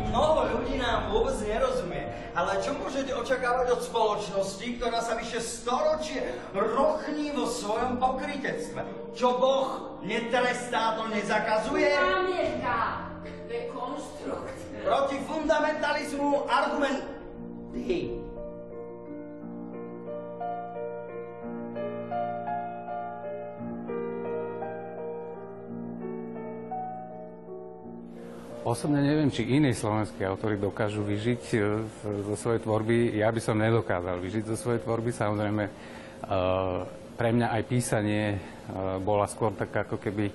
Mnoho 0.08 0.46
ľudí 0.56 0.80
nám 0.80 1.12
vôbec 1.12 1.36
nerozumie. 1.44 2.08
Ale 2.32 2.64
čo 2.64 2.72
môžete 2.80 3.12
očakávať 3.12 3.76
od 3.76 3.82
spoločnosti, 3.84 4.66
ktorá 4.80 5.04
sa 5.04 5.20
vyše 5.20 5.44
storočie 5.44 6.24
rochní 6.56 7.36
vo 7.36 7.44
svojom 7.44 8.00
pokrytectve? 8.00 8.88
Čo 9.12 9.36
Boh 9.36 9.93
netrestá, 10.04 11.00
to 11.00 11.08
nezakazuje? 11.08 11.90
Námienka! 11.96 13.10
Dekonstrukcia. 13.48 14.84
Proti 14.84 15.18
fundamentalizmu 15.24 16.44
argumenty. 16.48 18.24
Osobne 28.64 29.04
neviem, 29.04 29.28
či 29.28 29.44
iní 29.44 29.76
slovenskí 29.76 30.24
autory 30.24 30.56
dokážu 30.56 31.04
vyžiť 31.04 31.44
e, 31.52 31.58
zo 32.24 32.36
svojej 32.40 32.64
tvorby. 32.64 33.12
Ja 33.20 33.28
by 33.28 33.44
som 33.44 33.60
nedokázal 33.60 34.24
vyžiť 34.24 34.50
zo 34.50 34.56
svojej 34.56 34.80
tvorby. 34.88 35.12
Samozrejme, 35.12 35.64
e, 35.68 35.72
pre 37.14 37.30
mňa 37.34 37.48
aj 37.54 37.64
písanie 37.70 38.24
e, 38.34 38.38
bola 39.02 39.30
skôr 39.30 39.54
taká 39.54 39.86
ako 39.86 40.02
keby 40.02 40.30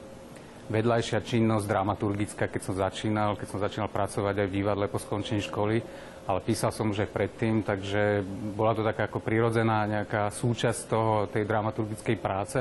vedľajšia 0.68 1.24
činnosť 1.24 1.64
dramaturgická, 1.64 2.44
keď 2.46 2.62
som 2.62 2.74
začínal, 2.76 3.40
keď 3.40 3.48
som 3.48 3.60
začínal 3.60 3.88
pracovať 3.88 4.34
aj 4.44 4.46
v 4.46 4.56
divadle 4.60 4.84
po 4.86 5.00
skončení 5.00 5.40
školy, 5.40 5.80
ale 6.28 6.44
písal 6.44 6.70
som 6.76 6.92
už 6.92 7.08
aj 7.08 7.10
predtým, 7.10 7.64
takže 7.64 8.20
bola 8.52 8.76
to 8.76 8.84
taká 8.84 9.08
ako 9.08 9.24
prirodzená 9.24 9.88
nejaká 9.88 10.28
súčasť 10.28 10.80
toho, 10.84 11.24
tej 11.32 11.48
dramaturgickej 11.48 12.16
práce, 12.20 12.60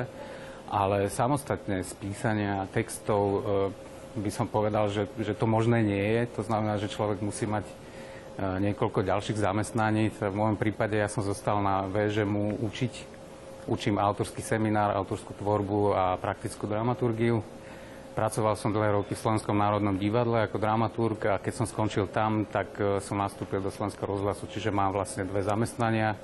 ale 0.72 1.12
samostatne 1.12 1.84
z 1.84 1.92
písania 2.00 2.64
textov 2.72 3.44
by 4.18 4.32
som 4.34 4.50
povedal, 4.50 4.89
že, 4.89 5.06
že 5.22 5.38
to 5.38 5.46
možné 5.46 5.86
nie 5.86 6.06
je. 6.18 6.22
To 6.39 6.41
znamená, 6.44 6.82
že 6.82 6.89
človek 6.89 7.22
musí 7.22 7.46
mať 7.46 7.65
e, 7.68 7.74
niekoľko 8.70 9.06
ďalších 9.06 9.38
zamestnaní. 9.38 10.10
V 10.10 10.34
môjom 10.34 10.58
prípade 10.58 10.98
ja 10.98 11.08
som 11.08 11.22
zostal 11.22 11.62
na 11.62 11.86
VŽMu 11.86 12.65
učiť. 12.65 13.16
Učím 13.67 13.99
autorský 13.99 14.39
seminár, 14.39 14.95
autorskú 14.95 15.36
tvorbu 15.36 15.91
a 15.91 16.15
praktickú 16.15 16.71
dramaturgiu. 16.71 17.43
Pracoval 18.15 18.56
som 18.56 18.71
dlhé 18.71 18.95
roky 18.95 19.12
v 19.12 19.19
Slovenskom 19.19 19.60
národnom 19.60 19.99
divadle 19.99 20.47
ako 20.47 20.56
dramaturg 20.56 21.19
a 21.27 21.36
keď 21.36 21.53
som 21.53 21.67
skončil 21.67 22.08
tam, 22.08 22.47
tak 22.47 22.80
e, 22.80 23.03
som 23.03 23.19
nastúpil 23.19 23.60
do 23.60 23.67
Slovenského 23.67 24.08
rozhlasu, 24.08 24.47
čiže 24.47 24.71
mám 24.71 24.95
vlastne 24.95 25.27
dve 25.27 25.43
zamestnania. 25.43 26.15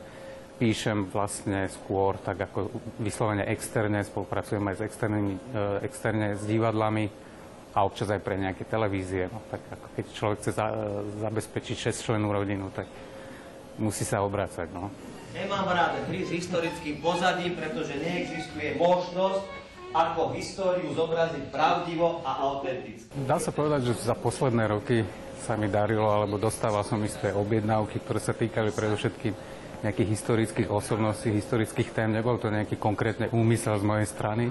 Píšem 0.56 1.12
vlastne 1.12 1.68
skôr 1.68 2.16
tak 2.24 2.48
ako 2.48 2.72
vyslovene 3.04 3.44
externe, 3.52 4.08
spolupracujem 4.08 4.64
aj 4.64 4.76
s 4.80 4.82
externými, 4.88 5.34
e, 5.36 5.40
externe 5.84 6.40
s 6.40 6.48
divadlami 6.48 7.12
a 7.76 7.84
občas 7.84 8.08
aj 8.08 8.24
pre 8.24 8.40
nejaké 8.40 8.64
televízie. 8.64 9.28
No, 9.28 9.44
tak 9.52 9.68
ako 9.68 9.88
keď 10.00 10.06
človek 10.16 10.38
chce 10.40 10.52
za, 10.56 10.72
zabezpečiť 11.28 11.92
6 11.92 12.08
členú 12.08 12.32
rodinu, 12.32 12.72
tak 12.72 12.88
musí 13.78 14.06
sa 14.06 14.22
obracať. 14.22 14.68
No. 14.74 14.90
Nemám 15.34 15.66
rád 15.66 15.98
hry 16.10 16.22
s 16.26 16.30
historickým 16.30 17.02
pozadím, 17.02 17.58
pretože 17.58 17.98
neexistuje 17.98 18.78
možnosť, 18.78 19.42
ako 19.94 20.34
históriu 20.34 20.90
zobraziť 20.98 21.54
pravdivo 21.54 22.26
a 22.26 22.42
autenticky. 22.50 23.10
Dá 23.30 23.38
sa 23.38 23.54
povedať, 23.54 23.94
že 23.94 24.10
za 24.10 24.18
posledné 24.18 24.66
roky 24.66 25.06
sa 25.46 25.54
mi 25.54 25.70
darilo, 25.70 26.10
alebo 26.10 26.42
dostával 26.42 26.82
som 26.82 26.98
isté 27.06 27.30
objednávky, 27.30 28.02
ktoré 28.02 28.18
sa 28.18 28.34
týkali 28.34 28.74
predovšetkým 28.74 29.34
nejakých 29.84 30.10
historických 30.16 30.70
osobností, 30.72 31.30
historických 31.30 31.94
tém. 31.94 32.10
Nebol 32.10 32.40
to 32.42 32.50
nejaký 32.50 32.80
konkrétny 32.80 33.30
úmysel 33.36 33.78
z 33.78 33.86
mojej 33.86 34.08
strany, 34.08 34.50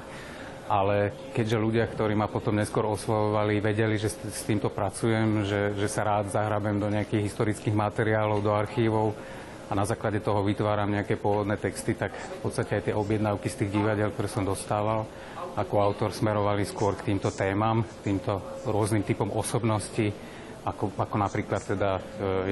ale 0.70 1.12
keďže 1.34 1.58
ľudia, 1.58 1.84
ktorí 1.90 2.14
ma 2.14 2.30
potom 2.30 2.54
neskôr 2.54 2.86
oslovovali, 2.86 3.58
vedeli, 3.58 3.98
že 3.98 4.12
s 4.12 4.42
týmto 4.46 4.70
pracujem, 4.70 5.42
že, 5.44 5.74
že 5.74 5.88
sa 5.90 6.06
rád 6.06 6.30
zahrabem 6.30 6.78
do 6.78 6.86
nejakých 6.88 7.26
historických 7.28 7.74
materiálov, 7.74 8.44
do 8.44 8.52
archívov 8.54 9.14
a 9.68 9.72
na 9.72 9.88
základe 9.88 10.20
toho 10.20 10.44
vytváram 10.44 10.90
nejaké 10.90 11.16
pôvodné 11.16 11.56
texty, 11.56 11.96
tak 11.96 12.12
v 12.12 12.38
podstate 12.44 12.78
aj 12.78 12.82
tie 12.90 12.94
objednávky 12.94 13.48
z 13.48 13.58
tých 13.64 13.70
divadiel, 13.72 14.12
ktoré 14.12 14.28
som 14.28 14.44
dostával, 14.44 15.08
ako 15.56 15.74
autor 15.80 16.10
smerovali 16.12 16.64
skôr 16.64 16.96
k 16.96 17.12
týmto 17.12 17.32
témam, 17.32 17.84
k 17.84 18.12
týmto 18.12 18.60
rôznym 18.68 19.04
typom 19.04 19.32
osobností, 19.32 20.12
ako, 20.62 20.94
ako 20.94 21.16
napríklad 21.18 21.62
teda 21.64 21.98
e, 21.98 22.02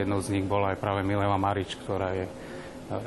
jednou 0.02 0.18
z 0.18 0.32
nich 0.34 0.44
bola 0.44 0.74
aj 0.74 0.82
práve 0.82 1.06
Mileva 1.06 1.38
Marič, 1.38 1.78
ktorá 1.78 2.10
je 2.12 2.26
e, 2.26 2.32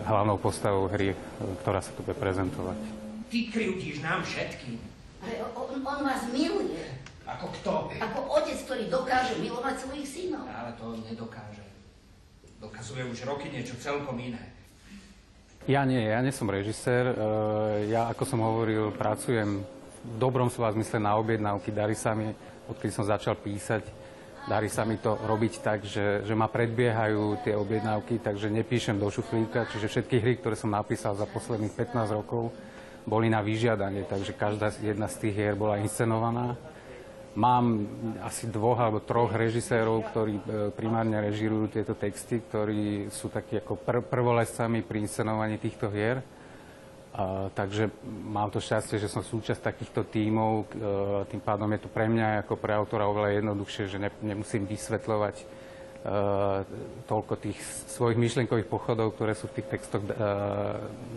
hlavnou 0.08 0.40
postavou 0.40 0.88
hry, 0.88 1.12
e, 1.12 1.18
ktorá 1.62 1.84
sa 1.84 1.92
tu 1.92 2.02
bude 2.08 2.16
prezentovať. 2.16 3.03
Ty 3.34 3.50
kryutíš 3.50 4.06
nám 4.06 4.22
všetkým. 4.22 4.78
Ale 5.26 5.42
on, 5.58 5.82
on 5.82 6.00
vás 6.06 6.22
miluje. 6.30 6.86
Ako 7.26 7.50
kto? 7.58 7.90
Ako 7.98 8.30
otec, 8.30 8.62
ktorý 8.62 8.94
dokáže 8.94 9.42
milovať 9.42 9.90
svojich 9.90 10.06
synov. 10.06 10.46
Ale 10.46 10.78
to 10.78 10.94
nedokáže. 11.02 11.66
Dokazuje 12.62 13.02
už 13.10 13.26
roky 13.26 13.50
niečo 13.50 13.74
celkom 13.82 14.22
iné. 14.22 14.54
Ja 15.66 15.82
nie, 15.82 15.98
ja 15.98 16.22
nie 16.22 16.30
som 16.30 16.46
režisér. 16.46 17.10
E, 17.10 17.14
ja, 17.90 18.06
ako 18.14 18.22
som 18.22 18.38
hovoril, 18.46 18.94
pracujem 18.94 19.66
v 19.66 20.16
dobrom 20.22 20.54
slova 20.54 20.78
zmysle 20.78 21.02
na 21.02 21.18
objednávky. 21.18 21.74
Darí 21.74 21.98
sa 21.98 22.14
mi, 22.14 22.30
odkedy 22.70 22.94
som 22.94 23.02
začal 23.02 23.34
písať, 23.42 23.82
darí 24.46 24.70
sa 24.70 24.86
mi 24.86 25.02
to 25.02 25.18
robiť 25.18 25.54
tak, 25.66 25.90
že, 25.90 26.22
že 26.22 26.38
ma 26.38 26.46
predbiehajú 26.46 27.42
tie 27.42 27.58
objednávky, 27.58 28.22
takže 28.22 28.54
nepíšem 28.54 29.02
do 29.02 29.10
šuflíka. 29.10 29.66
Čiže 29.74 29.90
všetky 29.90 30.22
hry, 30.22 30.38
ktoré 30.38 30.54
som 30.54 30.70
napísal 30.70 31.18
za 31.18 31.26
posledných 31.26 31.74
15 31.74 32.14
rokov, 32.14 32.54
boli 33.04 33.28
na 33.28 33.44
vyžiadanie, 33.44 34.08
takže 34.08 34.32
každá 34.36 34.72
jedna 34.80 35.12
z 35.12 35.28
tých 35.28 35.36
hier 35.36 35.56
bola 35.60 35.80
inscenovaná. 35.80 36.56
Mám 37.34 37.90
asi 38.22 38.46
dvoch 38.46 38.78
alebo 38.78 39.02
troch 39.02 39.34
režisérov, 39.34 40.06
ktorí 40.14 40.34
e, 40.38 40.44
primárne 40.70 41.18
režirujú 41.18 41.74
tieto 41.74 41.98
texty, 41.98 42.46
ktorí 42.46 43.10
sú 43.10 43.34
takí 43.34 43.58
ako 43.58 43.82
pr- 43.82 44.06
prvolescami 44.06 44.86
pri 44.86 45.02
inscenovaní 45.02 45.58
týchto 45.58 45.90
hier. 45.90 46.22
A, 47.14 47.50
takže 47.50 47.90
mám 48.06 48.54
to 48.54 48.62
šťastie, 48.62 49.02
že 49.02 49.10
som 49.10 49.26
súčasť 49.26 49.66
takýchto 49.66 50.06
tímov, 50.14 50.52
e, 50.62 50.66
tým 51.34 51.42
pádom 51.42 51.74
je 51.74 51.82
to 51.82 51.90
pre 51.90 52.06
mňa 52.06 52.46
ako 52.46 52.54
pre 52.54 52.78
autora 52.78 53.10
oveľa 53.10 53.42
jednoduchšie, 53.42 53.84
že 53.90 53.98
ne, 53.98 54.14
nemusím 54.22 54.70
vysvetľovať 54.70 55.36
e, 55.42 55.46
toľko 57.10 57.34
tých 57.42 57.58
svojich 57.98 58.22
myšlienkových 58.22 58.70
pochodov, 58.70 59.18
ktoré 59.18 59.34
sú 59.34 59.50
v 59.50 59.58
tých 59.58 59.74
textoch 59.74 60.06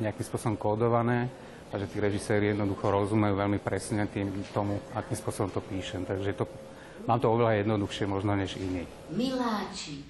nejakým 0.00 0.24
spôsobom 0.24 0.56
kódované 0.56 1.28
a 1.70 1.74
že 1.78 1.86
tí 1.90 1.98
režiséri 1.98 2.54
jednoducho 2.54 2.86
rozumejú 2.86 3.34
veľmi 3.34 3.58
presne 3.58 4.06
tým 4.06 4.30
tomu, 4.54 4.78
akým 4.94 5.16
spôsobom 5.18 5.50
to 5.50 5.60
píšem. 5.62 6.06
Takže 6.06 6.38
to, 6.38 6.44
mám 7.10 7.18
to 7.18 7.26
oveľa 7.26 7.62
jednoduchšie 7.62 8.06
možno 8.06 8.38
než 8.38 8.54
iní. 8.58 8.86
Miláčik, 9.10 10.06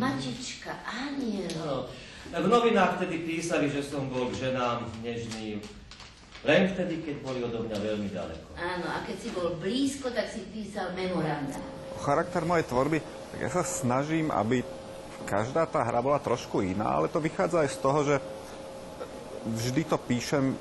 Matička, 0.00 0.72
aniel. 0.88 1.86
No, 2.32 2.38
v 2.38 2.48
novinách 2.48 2.96
vtedy 2.96 3.28
písali, 3.28 3.68
že 3.68 3.84
som 3.84 4.08
bol 4.08 4.32
k 4.32 4.48
ženám 4.48 4.88
nežný 5.04 5.60
len 6.42 6.74
vtedy, 6.74 7.06
keď 7.06 7.16
boli 7.22 7.38
odo 7.38 7.62
mňa 7.62 7.78
veľmi 7.78 8.08
ďaleko. 8.10 8.46
Áno, 8.58 8.86
a 8.90 9.06
keď 9.06 9.16
si 9.22 9.28
bol 9.30 9.54
blízko, 9.62 10.10
tak 10.10 10.26
si 10.26 10.42
písal 10.50 10.90
memoranda. 10.90 11.54
Charakter 12.02 12.42
mojej 12.42 12.66
tvorby, 12.66 12.98
tak 12.98 13.38
ja 13.46 13.50
sa 13.50 13.62
snažím, 13.62 14.26
aby 14.34 14.66
každá 15.22 15.70
tá 15.70 15.86
hra 15.86 16.02
bola 16.02 16.18
trošku 16.18 16.66
iná, 16.66 16.98
ale 16.98 17.06
to 17.06 17.22
vychádza 17.22 17.62
aj 17.62 17.70
z 17.70 17.78
toho, 17.78 18.00
že 18.02 18.16
vždy 19.46 19.82
to 19.84 19.96
píšem 19.98 20.54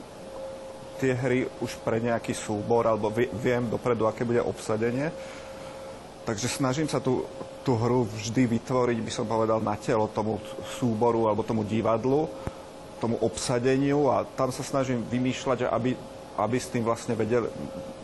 tie 1.02 1.18
hry 1.18 1.50
už 1.62 1.82
pre 1.82 1.98
nejaký 1.98 2.38
súbor, 2.38 2.86
alebo 2.86 3.10
viem 3.42 3.66
dopredu, 3.66 4.06
aké 4.06 4.22
bude 4.22 4.42
obsadenie. 4.42 5.10
Takže 6.22 6.46
snažím 6.46 6.86
sa 6.86 7.02
tú, 7.02 7.26
tú 7.66 7.74
hru 7.74 8.06
vždy 8.06 8.46
vytvoriť, 8.46 8.98
by 9.02 9.12
som 9.12 9.26
povedal, 9.26 9.58
na 9.58 9.74
telo 9.82 10.06
tomu 10.06 10.38
súboru 10.78 11.26
alebo 11.26 11.42
tomu 11.42 11.66
divadlu, 11.66 12.30
tomu 13.02 13.18
obsadeniu 13.18 14.14
a 14.14 14.22
tam 14.38 14.54
sa 14.54 14.62
snažím 14.62 15.02
vymýšľať, 15.10 15.66
aby, 15.66 15.98
aby 16.38 16.58
s 16.62 16.70
tým 16.70 16.86
vlastne 16.86 17.18
vedeli, 17.18 17.50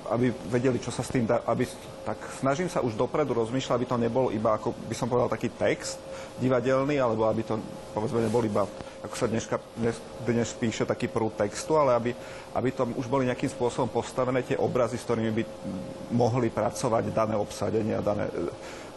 aby 0.09 0.33
vedeli, 0.49 0.81
čo 0.81 0.89
sa 0.89 1.05
s 1.05 1.13
tým 1.13 1.29
dá, 1.29 1.45
aby, 1.45 1.69
tak 2.01 2.17
snažím 2.41 2.65
sa 2.65 2.81
už 2.81 2.97
dopredu 2.97 3.37
rozmýšľať, 3.37 3.75
aby 3.77 3.85
to 3.85 4.01
nebol 4.01 4.33
iba, 4.33 4.57
ako 4.57 4.73
by 4.73 4.95
som 4.97 5.05
povedal, 5.05 5.29
taký 5.29 5.53
text 5.53 6.01
divadelný, 6.41 6.97
alebo 6.97 7.29
aby 7.29 7.45
to, 7.45 7.61
povedzme, 7.93 8.25
nebol 8.25 8.41
iba, 8.41 8.65
ako 9.07 9.15
sa 9.15 9.27
dneska, 9.31 9.55
dnes, 9.79 9.95
dnes 10.27 10.51
píše, 10.51 10.83
taký 10.83 11.07
prúd 11.07 11.31
textu, 11.39 11.79
ale 11.79 11.95
aby, 11.95 12.11
aby 12.51 12.69
to 12.75 12.83
už 12.99 13.07
boli 13.07 13.23
nejakým 13.23 13.47
spôsobom 13.47 13.87
postavené 13.87 14.43
tie 14.43 14.59
obrazy, 14.59 14.99
s 14.99 15.07
ktorými 15.07 15.31
by 15.31 15.43
mohli 16.11 16.51
pracovať 16.51 17.15
dané 17.15 17.39
obsadenie 17.39 17.95
a 17.95 18.03
dané, 18.03 18.27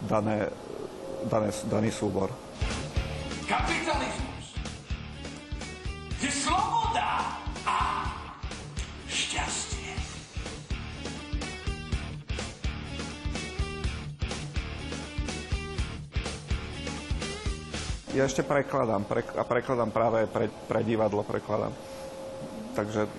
dané, 0.03 0.37
dané, 1.25 1.49
daný 1.71 1.89
súbor. 1.95 2.27
Kapitalizmus 3.47 3.90
Ja 18.21 18.29
ešte 18.29 18.45
prekladám 18.45 19.01
pre, 19.09 19.25
a 19.33 19.41
prekladám 19.41 19.89
práve 19.89 20.29
pre, 20.29 20.45
pre 20.69 20.85
divadlo 20.85 21.25
prekladám. 21.25 21.73
Takže 22.77 23.09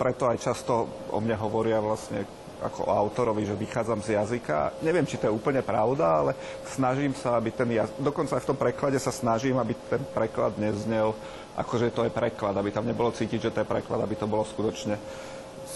preto 0.00 0.24
aj 0.24 0.40
často 0.40 0.88
o 1.12 1.20
mne 1.20 1.36
hovoria 1.36 1.84
vlastne 1.84 2.24
ako 2.64 2.88
autorovi, 2.88 3.44
že 3.44 3.60
vychádzam 3.60 4.00
z 4.00 4.16
jazyka. 4.16 4.80
Neviem, 4.80 5.04
či 5.04 5.20
to 5.20 5.28
je 5.28 5.36
úplne 5.36 5.60
pravda, 5.60 6.24
ale 6.24 6.32
snažím 6.72 7.12
sa, 7.12 7.36
aby 7.36 7.52
ten 7.52 7.68
jazyk, 7.68 8.00
dokonca 8.00 8.40
aj 8.40 8.44
v 8.44 8.50
tom 8.56 8.56
preklade 8.56 8.96
sa 8.96 9.12
snažím, 9.12 9.60
aby 9.60 9.76
ten 9.92 10.00
preklad 10.16 10.56
neznel, 10.56 11.12
akože 11.60 11.92
to 11.92 12.08
je 12.08 12.12
preklad, 12.16 12.56
aby 12.56 12.72
tam 12.72 12.88
nebolo 12.88 13.12
cítiť, 13.12 13.52
že 13.52 13.52
to 13.52 13.60
je 13.60 13.68
preklad, 13.68 14.00
aby 14.00 14.16
to 14.16 14.24
bolo 14.24 14.48
skutočne, 14.48 14.96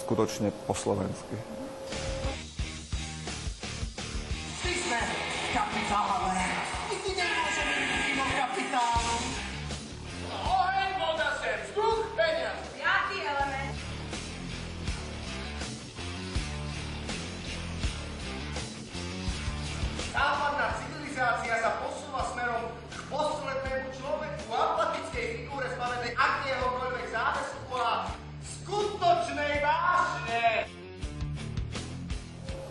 skutočne 0.01 0.49
po 0.65 0.73
slovensky. 0.73 1.64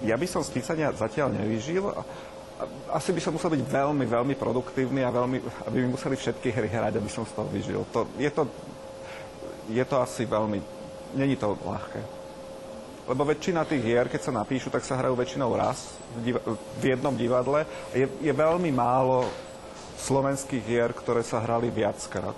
Ja 0.04 0.16
by 0.20 0.26
som 0.28 0.44
z 0.44 0.54
písania 0.54 0.92
zatiaľ 0.92 1.32
nevyžil. 1.32 1.84
Asi 2.94 3.10
by 3.10 3.20
som 3.20 3.34
musel 3.34 3.50
byť 3.50 3.62
veľmi, 3.66 4.04
veľmi 4.06 4.34
produktívny 4.38 5.02
a 5.02 5.10
veľmi, 5.10 5.42
aby 5.66 5.76
mi 5.82 5.88
museli 5.90 6.14
všetky 6.14 6.54
hry 6.54 6.68
hrať, 6.70 7.02
aby 7.02 7.10
som 7.10 7.26
z 7.26 7.34
toho 7.34 7.48
vyžil. 7.50 7.82
To, 7.90 8.06
je, 8.14 8.30
to, 8.30 8.46
je 9.68 9.84
to 9.84 9.96
asi 9.98 10.22
veľmi... 10.28 10.62
Není 11.18 11.34
to 11.38 11.58
ľahké. 11.62 12.24
Lebo 13.04 13.28
väčšina 13.28 13.68
tých 13.68 13.84
hier, 13.84 14.08
keď 14.08 14.20
sa 14.22 14.32
napíšu, 14.32 14.72
tak 14.72 14.80
sa 14.80 14.96
hrajú 14.96 15.12
väčšinou 15.12 15.52
raz 15.52 15.92
v, 16.16 16.32
diva- 16.32 16.44
v 16.56 16.82
jednom 16.88 17.12
divadle. 17.12 17.68
Je, 17.92 18.08
je 18.08 18.32
veľmi 18.32 18.72
málo 18.72 19.28
slovenských 20.00 20.64
hier, 20.64 20.90
ktoré 20.96 21.20
sa 21.20 21.44
hrali 21.44 21.68
viackrát. 21.68 22.34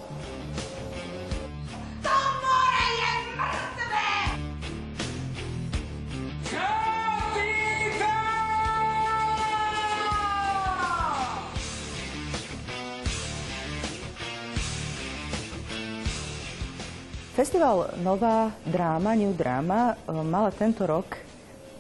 Festival 17.67 17.99
Nová 17.99 18.55
dráma, 18.63 19.19
New 19.19 19.35
Drama, 19.35 19.99
e, 20.07 20.15
mala 20.23 20.55
tento 20.55 20.87
rok 20.87 21.19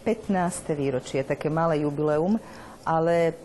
15. 0.02 0.74
výročie, 0.74 1.22
také 1.22 1.46
malé 1.46 1.86
jubileum, 1.86 2.42
ale 2.82 3.38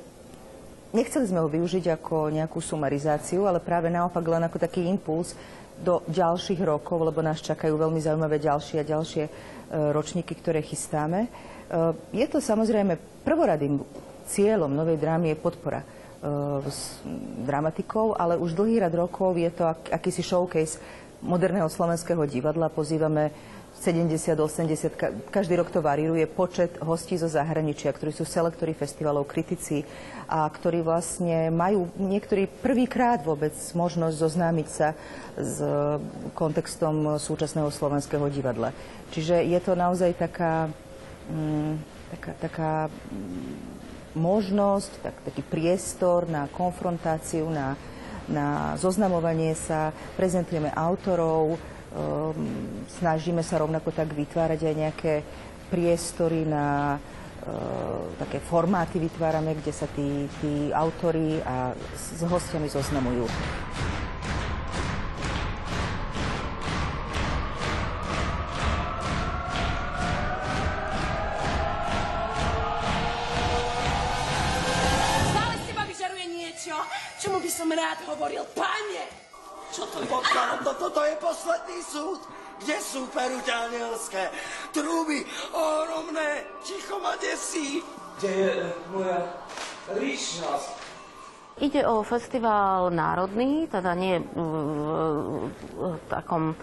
nechceli 0.89 1.29
sme 1.29 1.37
ho 1.37 1.45
využiť 1.45 2.01
ako 2.01 2.33
nejakú 2.33 2.57
sumarizáciu, 2.57 3.45
ale 3.45 3.61
práve 3.61 3.93
naopak 3.93 4.25
len 4.25 4.41
ako 4.41 4.57
taký 4.57 4.89
impuls 4.89 5.37
do 5.85 6.01
ďalších 6.09 6.65
rokov, 6.65 7.13
lebo 7.13 7.21
nás 7.21 7.45
čakajú 7.45 7.77
veľmi 7.77 8.01
zaujímavé 8.01 8.41
ďalšie 8.41 8.81
a 8.81 8.89
ďalšie 8.89 9.23
e, 9.29 9.31
ročníky, 9.93 10.33
ktoré 10.33 10.65
chystáme. 10.65 11.29
E, 11.69 11.93
je 12.09 12.25
to 12.25 12.41
samozrejme 12.41 13.21
prvoradým 13.21 13.85
cieľom 14.25 14.73
novej 14.73 14.97
drámy 14.97 15.29
je 15.29 15.37
podpora 15.37 15.85
s 16.69 17.01
dramatikov, 17.49 18.13
ale 18.13 18.37
už 18.37 18.53
dlhý 18.53 18.77
rad 18.77 18.93
rokov 18.93 19.33
je 19.41 19.49
to 19.49 19.65
ak, 19.65 19.89
akýsi 19.89 20.21
showcase 20.21 20.77
moderného 21.21 21.69
slovenského 21.69 22.25
divadla. 22.25 22.73
Pozývame 22.73 23.31
70, 23.81 24.37
80, 24.37 25.33
každý 25.33 25.57
rok 25.57 25.71
to 25.73 25.81
varíruje 25.81 26.27
počet 26.27 26.77
hostí 26.83 27.17
zo 27.17 27.25
zahraničia, 27.25 27.89
ktorí 27.89 28.13
sú 28.13 28.27
selektori 28.27 28.77
festivalov, 28.77 29.25
kritici 29.25 29.87
a 30.27 30.45
ktorí 30.45 30.85
vlastne 30.85 31.49
majú 31.49 31.89
niektorí 31.97 32.45
prvýkrát 32.61 33.23
vôbec 33.25 33.55
možnosť 33.73 34.15
zoznámiť 34.21 34.67
sa 34.67 34.93
s 35.39 35.63
kontextom 36.37 37.17
súčasného 37.17 37.71
slovenského 37.73 38.27
divadla. 38.29 38.75
Čiže 39.15 39.39
je 39.49 39.59
to 39.63 39.73
naozaj 39.73 40.13
taká, 40.19 40.69
mm, 41.31 41.73
taká, 42.13 42.31
taká 42.37 42.73
mm, 42.91 43.55
možnosť, 44.19 44.91
tak, 44.99 45.15
taký 45.25 45.41
priestor 45.47 46.27
na 46.27 46.45
konfrontáciu, 46.51 47.47
na 47.47 47.79
na 48.31 48.73
zoznamovanie 48.79 49.53
sa, 49.53 49.91
prezentujeme 50.15 50.71
autorov, 50.71 51.55
um, 51.55 51.59
snažíme 52.97 53.43
sa 53.43 53.59
rovnako 53.59 53.91
tak 53.91 54.15
vytvárať 54.15 54.59
aj 54.65 54.75
nejaké 54.75 55.13
priestory 55.69 56.47
na 56.47 56.97
uh, 56.97 58.11
také 58.19 58.39
formáty 58.39 58.99
vytvárame, 58.99 59.55
kde 59.59 59.71
sa 59.75 59.87
tí, 59.91 60.27
tí 60.39 60.71
autory 60.71 61.39
a 61.43 61.75
s, 61.95 62.23
hostiami 62.23 62.67
zoznamujú. 62.71 63.27
Rád 77.69 78.01
hovoril, 78.09 78.41
pane! 78.57 79.05
Čo 79.69 79.85
to 79.87 80.01
je? 80.01 80.07
Potkano, 80.09 80.65
to, 80.65 80.73
toto 80.81 81.05
je 81.05 81.15
posledný 81.21 81.79
súd. 81.85 82.19
Kde 82.61 82.77
sú 82.77 83.09
peruť 83.09 83.45
anielské? 83.49 84.29
Trúby 84.73 85.25
ohromné, 85.53 86.45
ticho 86.61 86.97
ma 87.01 87.17
desí. 87.17 87.81
Kde 88.17 88.29
je 88.29 88.51
moja 88.93 89.21
ríšnosť? 89.97 90.80
Ide 91.61 91.85
o 91.85 92.01
festival 92.01 92.89
národný, 92.89 93.69
teda 93.69 93.93
nie 93.93 94.17
v, 94.17 95.93
takom 96.09 96.51
e, 96.51 96.55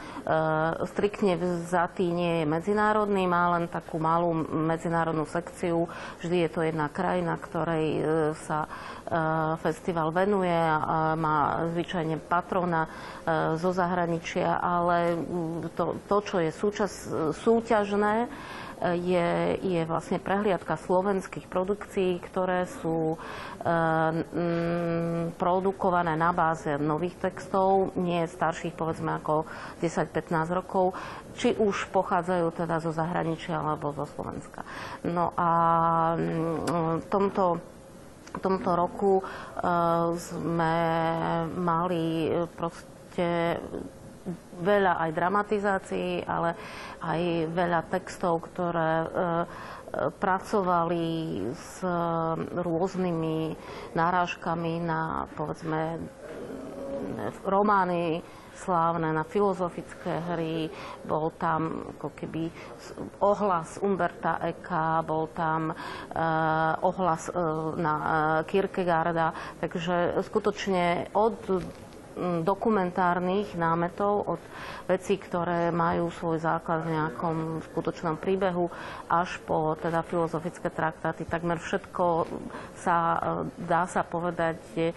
striktne 0.90 1.38
vzatý, 1.38 2.10
nie 2.10 2.42
je 2.42 2.50
medzinárodný, 2.50 3.30
má 3.30 3.54
len 3.54 3.70
takú 3.70 4.02
malú 4.02 4.34
medzinárodnú 4.42 5.22
sekciu. 5.30 5.86
Vždy 6.18 6.36
je 6.42 6.50
to 6.50 6.60
jedna 6.66 6.90
krajina, 6.90 7.38
ktorej 7.38 7.86
e, 7.94 8.02
sa 8.42 8.66
e, 8.66 8.68
festival 9.62 10.10
venuje 10.10 10.50
a 10.50 11.14
má 11.14 11.70
zvyčajne 11.78 12.18
patrona 12.26 12.90
zo 13.54 13.70
zahraničia, 13.70 14.58
ale 14.58 15.14
to, 15.78 16.00
to 16.10 16.16
čo 16.26 16.36
je 16.42 16.50
súčas, 16.50 16.92
súťažné, 17.44 18.26
je, 18.82 19.58
je 19.58 19.82
vlastne 19.84 20.22
prehliadka 20.22 20.78
slovenských 20.78 21.50
produkcií, 21.50 22.22
ktoré 22.22 22.70
sú 22.80 23.14
e, 23.14 23.18
m, 23.66 25.34
produkované 25.34 26.14
na 26.14 26.30
báze 26.30 26.70
nových 26.78 27.18
textov, 27.18 27.90
nie 27.98 28.22
starších 28.22 28.78
povedzme 28.78 29.18
ako 29.18 29.44
10-15 29.82 30.58
rokov, 30.58 30.94
či 31.34 31.58
už 31.58 31.90
pochádzajú 31.90 32.46
teda 32.54 32.78
zo 32.78 32.94
zahraničia 32.94 33.58
alebo 33.58 33.90
zo 33.94 34.06
Slovenska. 34.14 34.62
No 35.02 35.34
a 35.34 35.50
v 36.98 37.06
tomto 37.10 37.58
v 38.28 38.44
tomto 38.44 38.76
roku 38.76 39.24
uh, 39.24 40.12
sme 40.14 40.76
mali 41.56 42.28
proste 42.54 43.56
veľa 44.60 45.00
aj 45.02 45.10
dramatizácií, 45.14 46.24
ale 46.24 46.54
aj 47.02 47.20
veľa 47.54 47.80
textov, 47.88 48.48
ktoré 48.50 48.92
e, 49.02 49.08
pracovali 50.20 51.06
s 51.56 51.80
rôznymi 52.52 53.56
náražkami 53.96 54.84
na, 54.84 55.24
povedzme, 55.32 55.96
romány 57.48 58.20
slávne 58.58 59.14
na 59.14 59.22
filozofické 59.22 60.18
hry, 60.34 60.66
bol 61.06 61.30
tam 61.38 61.86
ako 61.96 62.10
keby 62.18 62.50
ohlas 63.22 63.78
Umberta 63.78 64.42
Eka, 64.42 65.06
bol 65.06 65.30
tam 65.30 65.70
uh, 65.70 66.74
ohlas 66.82 67.30
uh, 67.30 67.72
na 67.78 67.94
uh, 67.94 68.10
Kierkegaarda, 68.42 69.30
takže 69.62 70.18
skutočne 70.26 71.14
od 71.14 71.62
dokumentárnych 72.42 73.54
námetov, 73.54 74.38
od 74.38 74.42
vecí, 74.88 75.20
ktoré 75.20 75.68
majú 75.68 76.10
svoj 76.10 76.40
základ 76.42 76.82
v 76.84 76.96
nejakom 76.96 77.36
skutočnom 77.70 78.16
príbehu, 78.16 78.72
až 79.06 79.36
po 79.44 79.76
teda 79.78 80.02
filozofické 80.02 80.72
traktáty. 80.72 81.28
Takmer 81.28 81.60
všetko 81.60 82.26
sa, 82.78 82.96
e, 82.96 83.18
dá 83.68 83.84
sa 83.86 84.02
povedať, 84.02 84.58
e, 84.76 84.90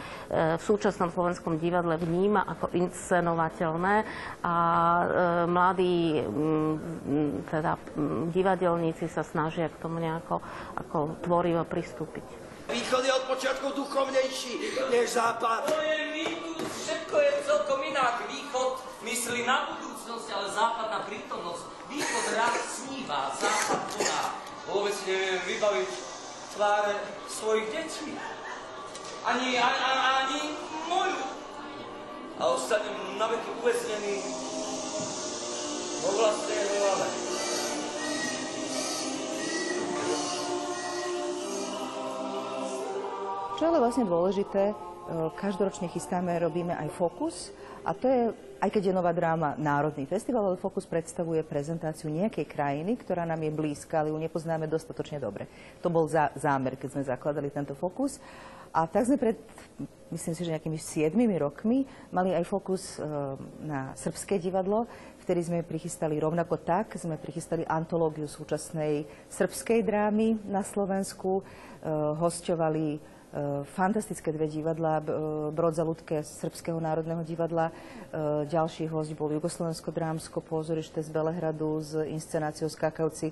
v 0.57 0.61
súčasnom 0.61 1.11
slovenskom 1.11 1.59
divadle 1.59 1.99
vníma 1.99 2.47
ako 2.47 2.71
inscenovateľné 2.73 3.95
a 4.41 4.55
e, 4.55 5.05
mladí 5.49 6.23
teda 7.51 7.77
divadelníci 8.31 9.11
sa 9.11 9.21
snažia 9.21 9.67
k 9.67 9.81
tomu 9.81 9.99
nejako 9.99 10.39
ako 10.77 11.21
tvorivo 11.21 11.63
pristúpiť. 11.67 12.41
Východ 12.71 13.03
je 13.03 13.11
od 13.11 13.25
počiatku 13.27 13.67
duchovnejší 13.75 14.53
než 14.95 15.19
západ. 15.19 15.67
To 15.67 15.75
je 15.75 15.97
mýtus, 16.15 16.50
všetko 17.11 17.27
je 17.27 17.43
celkom 17.43 17.79
inak. 17.83 18.23
Východ 18.31 18.71
myslí 19.03 19.43
na 19.43 19.67
budúcnosť, 19.75 20.27
ale 20.31 20.47
západ 20.47 20.87
na 20.95 20.99
prítomnosť. 21.03 21.63
Východ 21.91 22.25
rád 22.39 22.55
sníva, 22.71 23.35
západ 23.35 23.81
koná. 23.91 24.21
Vôbec 24.71 24.95
neviem 25.03 25.43
vybaviť 25.43 25.91
tváre 26.55 26.95
svojich 27.27 27.67
detí. 27.75 28.15
Ani, 29.27 29.59
ani, 29.59 29.79
ani 29.91 30.41
moju. 30.87 31.23
A 32.39 32.43
ostanem 32.47 32.95
na 33.19 33.27
veky 33.27 33.49
uväznený 33.59 34.15
vo 35.99 36.09
vlastnej 36.15 36.63
hlave. 36.63 37.07
Čo 43.59 43.61
je 43.61 43.67
ale 43.67 43.83
vlastne 43.83 44.07
dôležité, 44.07 44.90
každoročne 45.35 45.91
chystáme, 45.91 46.31
robíme 46.39 46.71
aj 46.75 46.89
Fokus 46.95 47.51
a 47.81 47.91
to 47.97 48.05
je, 48.05 48.21
aj 48.61 48.69
keď 48.69 48.91
je 48.91 48.93
nová 48.93 49.09
dráma, 49.09 49.57
národný 49.57 50.05
festival, 50.05 50.53
ale 50.53 50.61
Fokus 50.61 50.85
predstavuje 50.85 51.41
prezentáciu 51.41 52.13
nejakej 52.13 52.45
krajiny, 52.45 52.93
ktorá 52.95 53.25
nám 53.25 53.41
je 53.41 53.51
blízka, 53.51 53.99
ale 53.99 54.13
ju 54.13 54.17
nepoznáme 54.21 54.69
dostatočne 54.69 55.17
dobre. 55.17 55.49
To 55.81 55.89
bol 55.89 56.05
zá, 56.05 56.29
zámer, 56.37 56.77
keď 56.77 56.95
sme 56.95 57.03
zakladali 57.09 57.49
tento 57.49 57.73
Fokus. 57.73 58.21
A 58.71 58.87
tak 58.87 59.03
sme 59.03 59.19
pred, 59.19 59.35
myslím 60.15 60.31
si, 60.31 60.47
že 60.47 60.53
nejakými 60.55 60.79
7 60.79 61.11
rokmi 61.43 61.83
mali 62.07 62.31
aj 62.31 62.47
Fokus 62.47 62.95
e, 62.95 63.03
na 63.67 63.91
srbské 63.99 64.39
divadlo, 64.39 64.87
vtedy 65.19 65.43
sme 65.43 65.59
prichystali 65.59 66.15
rovnako 66.15 66.55
tak, 66.63 66.95
sme 66.95 67.19
prichystali 67.19 67.67
antológiu 67.67 68.31
súčasnej 68.31 69.03
srbskej 69.27 69.83
drámy 69.83 70.47
na 70.47 70.63
Slovensku, 70.63 71.41
e, 71.41 71.43
hosťovali 72.15 72.87
Eh, 72.93 73.20
fantastické 73.63 74.35
dve 74.35 74.51
divadlá, 74.51 74.99
eh, 74.99 75.03
Brodza 75.55 75.87
Ľudke 75.87 76.19
z 76.19 76.31
Srbského 76.43 76.75
národného 76.83 77.23
divadla, 77.23 77.71
eh, 77.71 78.43
ďalší 78.43 78.91
host 78.91 79.15
bol 79.15 79.31
Jugoslovensko-drámsko 79.31 80.43
pozorište 80.43 80.99
z 80.99 81.09
Belehradu 81.09 81.79
s 81.79 81.95
inscenáciou 81.95 82.67
Skakavci 82.67 83.31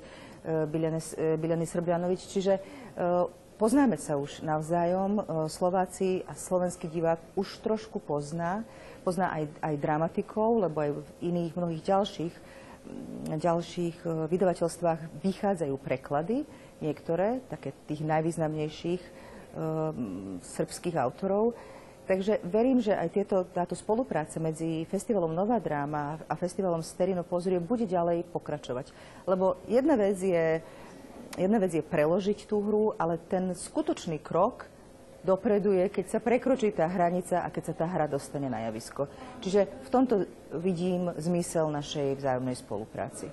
Biljany 1.35 1.67
Srbljanovič. 1.67 2.31
Čiže 2.31 2.63
poznáme 3.59 3.99
sa 3.99 4.15
už 4.15 4.39
navzájom. 4.39 5.19
Slováci 5.51 6.23
a 6.23 6.31
slovenský 6.31 6.87
divák 6.87 7.19
už 7.35 7.59
trošku 7.59 7.99
pozná. 7.99 8.63
Pozná 9.03 9.35
aj, 9.35 9.51
aj 9.59 9.75
dramatikov, 9.83 10.63
lebo 10.63 10.79
aj 10.79 10.95
v 10.95 11.09
iných 11.27 11.53
mnohých 11.59 11.83
ďalších, 11.83 12.35
ďalších 13.35 13.97
vydavateľstvách 14.31 15.27
vychádzajú 15.27 15.75
preklady, 15.75 16.47
niektoré, 16.79 17.43
také 17.51 17.75
tých 17.83 17.99
najvýznamnejších 18.07 19.03
srbských 20.41 20.95
autorov. 20.97 21.53
Takže 22.09 22.41
verím, 22.41 22.81
že 22.81 22.97
aj 22.97 23.29
táto 23.53 23.77
spolupráca 23.77 24.41
medzi 24.41 24.81
festivalom 24.89 25.29
Nová 25.29 25.61
dráma 25.61 26.17
a 26.25 26.33
festivalom 26.33 26.81
Sterino 26.81 27.21
Pozrie 27.21 27.61
bude 27.61 27.85
ďalej 27.85 28.25
pokračovať. 28.33 28.89
Lebo 29.29 29.61
jedna 29.69 29.93
vec 29.93 30.17
je, 30.17 30.57
jedna 31.37 31.61
vec 31.61 31.69
je 31.69 31.85
preložiť 31.85 32.49
tú 32.49 32.65
hru, 32.65 32.97
ale 32.97 33.21
ten 33.29 33.53
skutočný 33.53 34.17
krok 34.25 34.65
dopredu 35.21 35.77
je, 35.77 35.85
keď 35.85 36.05
sa 36.09 36.19
prekročí 36.23 36.73
tá 36.73 36.89
hranica 36.89 37.45
a 37.45 37.53
keď 37.53 37.63
sa 37.69 37.73
tá 37.77 37.85
hra 37.85 38.09
dostane 38.09 38.49
na 38.49 38.65
javisko. 38.65 39.05
Čiže 39.45 39.69
v 39.85 39.89
tomto 39.93 40.25
vidím 40.57 41.13
zmysel 41.13 41.69
našej 41.69 42.17
vzájomnej 42.17 42.57
spolupráci. 42.57 43.29